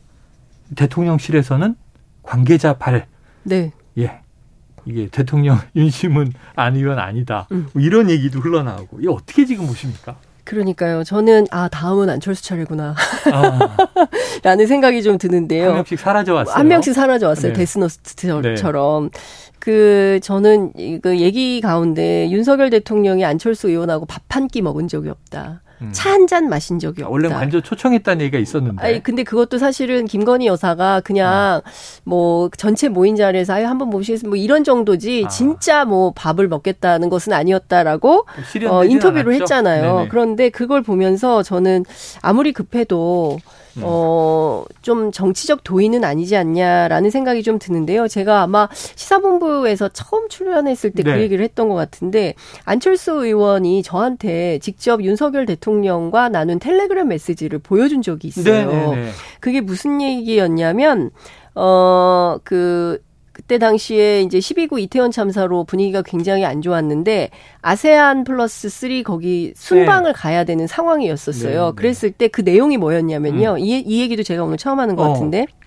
대통령실에서는 0.76 1.76
관계자 2.24 2.78
발. 2.78 3.08
네. 3.44 3.72
예. 3.98 4.20
이게 4.86 5.08
대통령 5.08 5.58
윤심은 5.76 6.34
안 6.56 6.76
의원 6.76 7.00
아니다. 7.00 7.48
음. 7.52 7.68
뭐 7.74 7.82
이런 7.82 8.10
얘기도 8.10 8.40
흘러나오고. 8.40 9.02
이 9.02 9.08
어떻게 9.08 9.46
지금 9.46 9.68
보십니까? 9.68 10.18
그러니까 10.46 11.04
저는 11.04 11.48
아 11.52 11.68
다음은 11.68 12.10
안철수 12.10 12.44
차례구나 12.44 12.96
아. 13.34 13.78
라는 14.44 14.68
생각이 14.68 15.04
좀 15.04 15.18
드는데요. 15.18 15.68
한 15.70 15.74
명씩 15.76 16.00
사라져 16.00 16.34
왔어요. 16.36 16.56
한 16.56 16.68
명씩 16.68 16.94
사라져 16.94 17.28
왔어요. 17.28 17.52
네. 17.54 17.60
데스노트처럼. 17.60 19.10
네. 19.12 19.20
그 19.60 20.20
저는 20.22 20.74
그 21.02 21.18
얘기 21.20 21.60
가운데 21.60 22.30
윤석열 22.30 22.70
대통령이 22.70 23.26
안철수 23.26 23.70
의원하고 23.70 24.06
밥 24.06 24.22
한 24.30 24.48
끼 24.48 24.62
먹은 24.62 24.88
적이 24.88 25.10
없다. 25.10 25.62
음. 25.86 25.92
차한 25.92 26.28
잔 26.28 26.50
마신 26.50 26.80
적이 26.80 27.04
없다. 27.04 27.12
원래 27.12 27.28
완전 27.28 27.62
초청했다는 27.62 28.22
얘기가 28.22 28.38
있었는데. 28.40 28.84
아니, 28.84 29.04
근데 29.04 29.24
그것도 29.24 29.58
사실은 29.58 30.06
김건희 30.06 30.48
여사가 30.48 31.02
그냥 31.02 31.32
아. 31.34 31.62
뭐 32.04 32.50
전체 32.58 32.90
모인 32.90 33.16
자리에서 33.16 33.54
아유 33.54 33.68
한번 33.68 33.90
모시겠습니다. 33.90 34.30
뭐 34.30 34.38
이런 34.38 34.64
정도지 34.64 35.24
아. 35.26 35.30
진짜 35.30 35.86
뭐 35.86 36.12
밥을 36.16 36.48
먹겠다는 36.48 37.10
것은 37.10 37.34
아니었다라고 37.34 38.26
어, 38.68 38.86
인터뷰를 38.86 39.34
않았죠? 39.34 39.44
했잖아요. 39.44 39.96
네네. 39.96 40.08
그런데 40.10 40.50
그걸 40.50 40.82
보면서 40.82 41.44
저는 41.44 41.86
아무리 42.22 42.52
급해도 42.52 43.38
음. 43.78 43.82
어, 43.84 44.65
좀 44.86 45.12
정치적 45.12 45.64
도의는 45.64 46.04
아니지 46.04 46.36
않냐라는 46.36 47.10
생각이 47.10 47.42
좀 47.42 47.58
드는데요. 47.58 48.08
제가 48.08 48.44
아마 48.44 48.70
시사본부에서 48.72 49.90
처음 49.90 50.30
출연했을 50.30 50.92
때그 50.92 51.10
네. 51.10 51.22
얘기를 51.22 51.44
했던 51.44 51.70
것 51.70 51.74
같은데 51.74 52.36
안철수 52.66 53.14
의원이 53.26 53.82
저한테 53.82 54.60
직접 54.60 55.04
윤석열 55.04 55.48
대통령과 55.48 56.30
나눈 56.30 56.60
텔레그램 56.60 57.08
메시지를 57.08 57.58
보여준 57.58 58.04
적이 58.04 58.28
있어요. 58.28 58.68
네네네. 58.68 58.96
네, 58.96 59.02
네. 59.06 59.10
그게 59.40 59.60
무슨 59.60 60.04
얘기였냐면 60.04 61.10
어, 61.56 62.38
그, 62.44 63.02
그때 63.36 63.58
당시에 63.58 64.22
이제 64.22 64.40
12구 64.40 64.80
이태원 64.80 65.12
참사로 65.12 65.66
분위기가 65.66 66.02
굉장히 66.02 66.46
안 66.46 66.62
좋았는데 66.62 67.32
아세안 67.62 68.24
플러스 68.24 68.70
3 68.70 69.04
거기 69.04 69.52
순방을 69.58 70.14
네. 70.14 70.18
가야 70.18 70.44
되는 70.46 70.68
상황이었었어요. 70.68 71.60
네, 71.62 71.70
네. 71.70 71.76
그랬을 71.76 72.12
때 72.12 72.30
그 72.36 72.42
내용이 72.42 72.78
뭐였냐면요. 72.78 73.54
음. 73.54 73.60
이, 73.60 73.80
이 73.80 74.02
얘기도 74.02 74.24
제가 74.24 74.44
오늘 74.44 74.58
처음 74.58 74.80
하는 74.80 74.96
것 74.96 75.04
어. 75.04 75.14
같은데 75.14 75.44
어, 75.44 75.65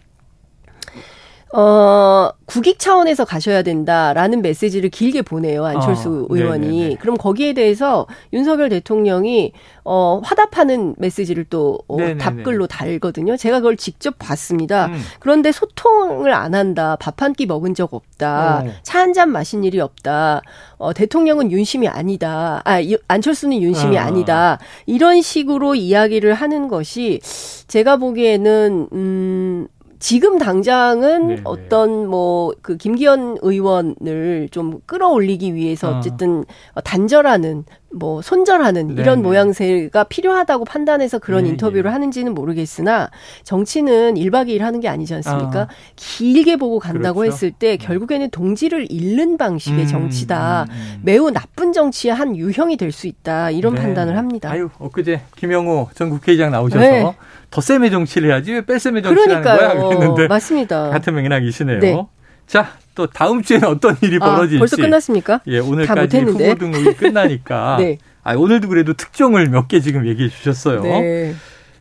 국익 2.47 2.79
차원에서 2.79 3.25
가셔야 3.25 3.63
된다라는 3.63 4.43
메시지를 4.43 4.91
길게 4.91 5.23
보내요. 5.23 5.65
안철수 5.65 6.27
어, 6.31 6.35
의원이. 6.35 6.67
네네네. 6.67 6.95
그럼 6.97 7.17
거기에 7.17 7.53
대해서 7.55 8.07
윤석열 8.33 8.69
대통령이 8.69 9.53
어, 9.85 10.21
화답하는 10.23 10.95
메시지를 10.99 11.45
또 11.49 11.79
어, 11.89 11.97
답글로 12.19 12.67
달거든요. 12.67 13.37
제가 13.37 13.59
그걸 13.61 13.77
직접 13.77 14.15
봤습니다. 14.19 14.87
음. 14.87 15.01
그런데 15.21 15.53
소통을 15.53 16.33
안 16.33 16.55
한다. 16.55 16.97
밥 17.01 17.23
한 17.23 17.33
끼 17.35 17.47
먹은 17.47 17.75
적 17.75 17.93
없다. 17.95 18.65
어. 18.67 18.71
차한 18.83 19.13
잔 19.13 19.31
마신 19.31 19.65
일이 19.65 19.81
없다. 19.81 20.43
어, 20.79 20.93
대통령은 20.93 21.51
윤심이 21.51 21.89
아니다. 21.89 22.63
아, 22.65 22.79
안철수는 23.09 23.61
윤심이 23.61 23.97
어. 23.97 24.01
아니다. 24.01 24.59
이런 24.87 25.21
식으로 25.23 25.75
이야기를 25.75 26.35
하는 26.35 26.69
것이 26.69 27.21
제가 27.69 27.97
보기에는 27.97 28.89
음 28.93 29.69
지금 29.99 30.39
당장은 30.39 31.27
네네. 31.29 31.41
어떤 31.45 32.09
뭐 32.09 32.49
그 32.63 32.77
김기현 32.77 33.39
의원을 33.41 34.49
좀 34.51 34.81
끌어올리기 34.87 35.55
위해서 35.55 35.95
아. 35.95 35.99
어쨌든 35.99 36.45
아. 36.75 36.81
단절하는 36.81 37.65
뭐 37.91 38.21
손절하는 38.21 38.89
네네. 38.89 39.01
이런 39.03 39.23
모양새가 39.23 40.05
필요하다고 40.05 40.67
판단해서 40.67 41.19
그런 41.19 41.41
네네. 41.45 41.51
인터뷰를 41.53 41.93
하는지는 41.95 42.35
모르겠으나 42.35 43.11
정치는 43.45 44.15
1박 44.15 44.49
2일 44.49 44.61
하는 44.61 44.81
게 44.81 44.89
아니지 44.89 45.15
않습니까? 45.15 45.61
아. 45.63 45.69
길게 45.97 46.57
보고 46.57 46.79
간다고 46.79 47.21
그렇죠. 47.21 47.33
했을 47.35 47.51
때 47.51 47.73
음. 47.73 47.79
결국에는 47.81 48.29
동지를 48.31 48.87
잃는 48.91 49.39
방식의 49.39 49.85
음, 49.85 49.87
정치다. 49.87 50.67
음, 50.69 50.75
음. 50.75 51.01
매우 51.03 51.31
나쁜 51.31 51.73
정치의 51.73 52.15
한 52.15 52.37
유형이 52.37 52.77
될 52.77 52.89
수 52.93 53.07
있다. 53.07 53.51
이런 53.51 53.75
네. 53.75 53.83
판단을 53.83 54.17
합니다. 54.17 54.51
아유, 54.51 54.71
엊그제 54.79 55.21
김영호 55.37 55.91
전 55.95 56.09
국회의장 56.11 56.51
나오셔서 56.51 56.81
네. 56.81 57.05
더 57.51 57.61
셈의 57.61 57.91
정치를 57.91 58.31
해야지 58.31 58.53
왜 58.55 58.65
뺄셈의 58.65 59.03
정치를 59.03 59.37
하는 59.37 59.43
거야? 59.43 59.89
그랬는데 59.89 60.27
맞습니다. 60.27 60.89
같은 60.91 61.15
맥락이시네요. 61.15 61.79
네. 61.81 62.07
자, 62.49 62.73
또 62.97 63.07
다음 63.07 63.43
주에는 63.43 63.69
어떤 63.69 63.97
일이 64.01 64.17
아, 64.21 64.27
벌어질지. 64.27 64.59
벌써 64.59 64.77
끝났습니까? 64.77 65.41
예, 65.47 65.61
오늘까지 65.61 66.19
후보 66.19 66.55
등록이 66.57 66.95
끝나니까. 66.95 67.77
네. 67.81 67.99
아, 68.25 68.35
오늘도 68.35 68.69
그래도 68.69 68.95
특종을 68.95 69.49
몇 69.49 69.69
개 69.69 69.81
지금 69.81 70.07
얘기해 70.09 70.29
주셨어요. 70.31 70.83
네. 70.83 71.35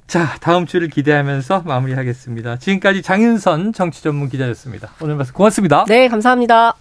자, 0.06 0.36
다음 0.39 0.65
주를 0.65 0.89
기대하면서 0.89 1.63
마무리하겠습니다. 1.65 2.58
지금까지 2.60 3.01
장윤선 3.01 3.73
정치 3.73 4.03
전문 4.03 4.30
기자였습니다. 4.30 4.91
오늘 5.01 5.15
말씀 5.15 5.34
고맙습니다. 5.34 5.86
네, 5.88 6.08
감사합니다. 6.08 6.75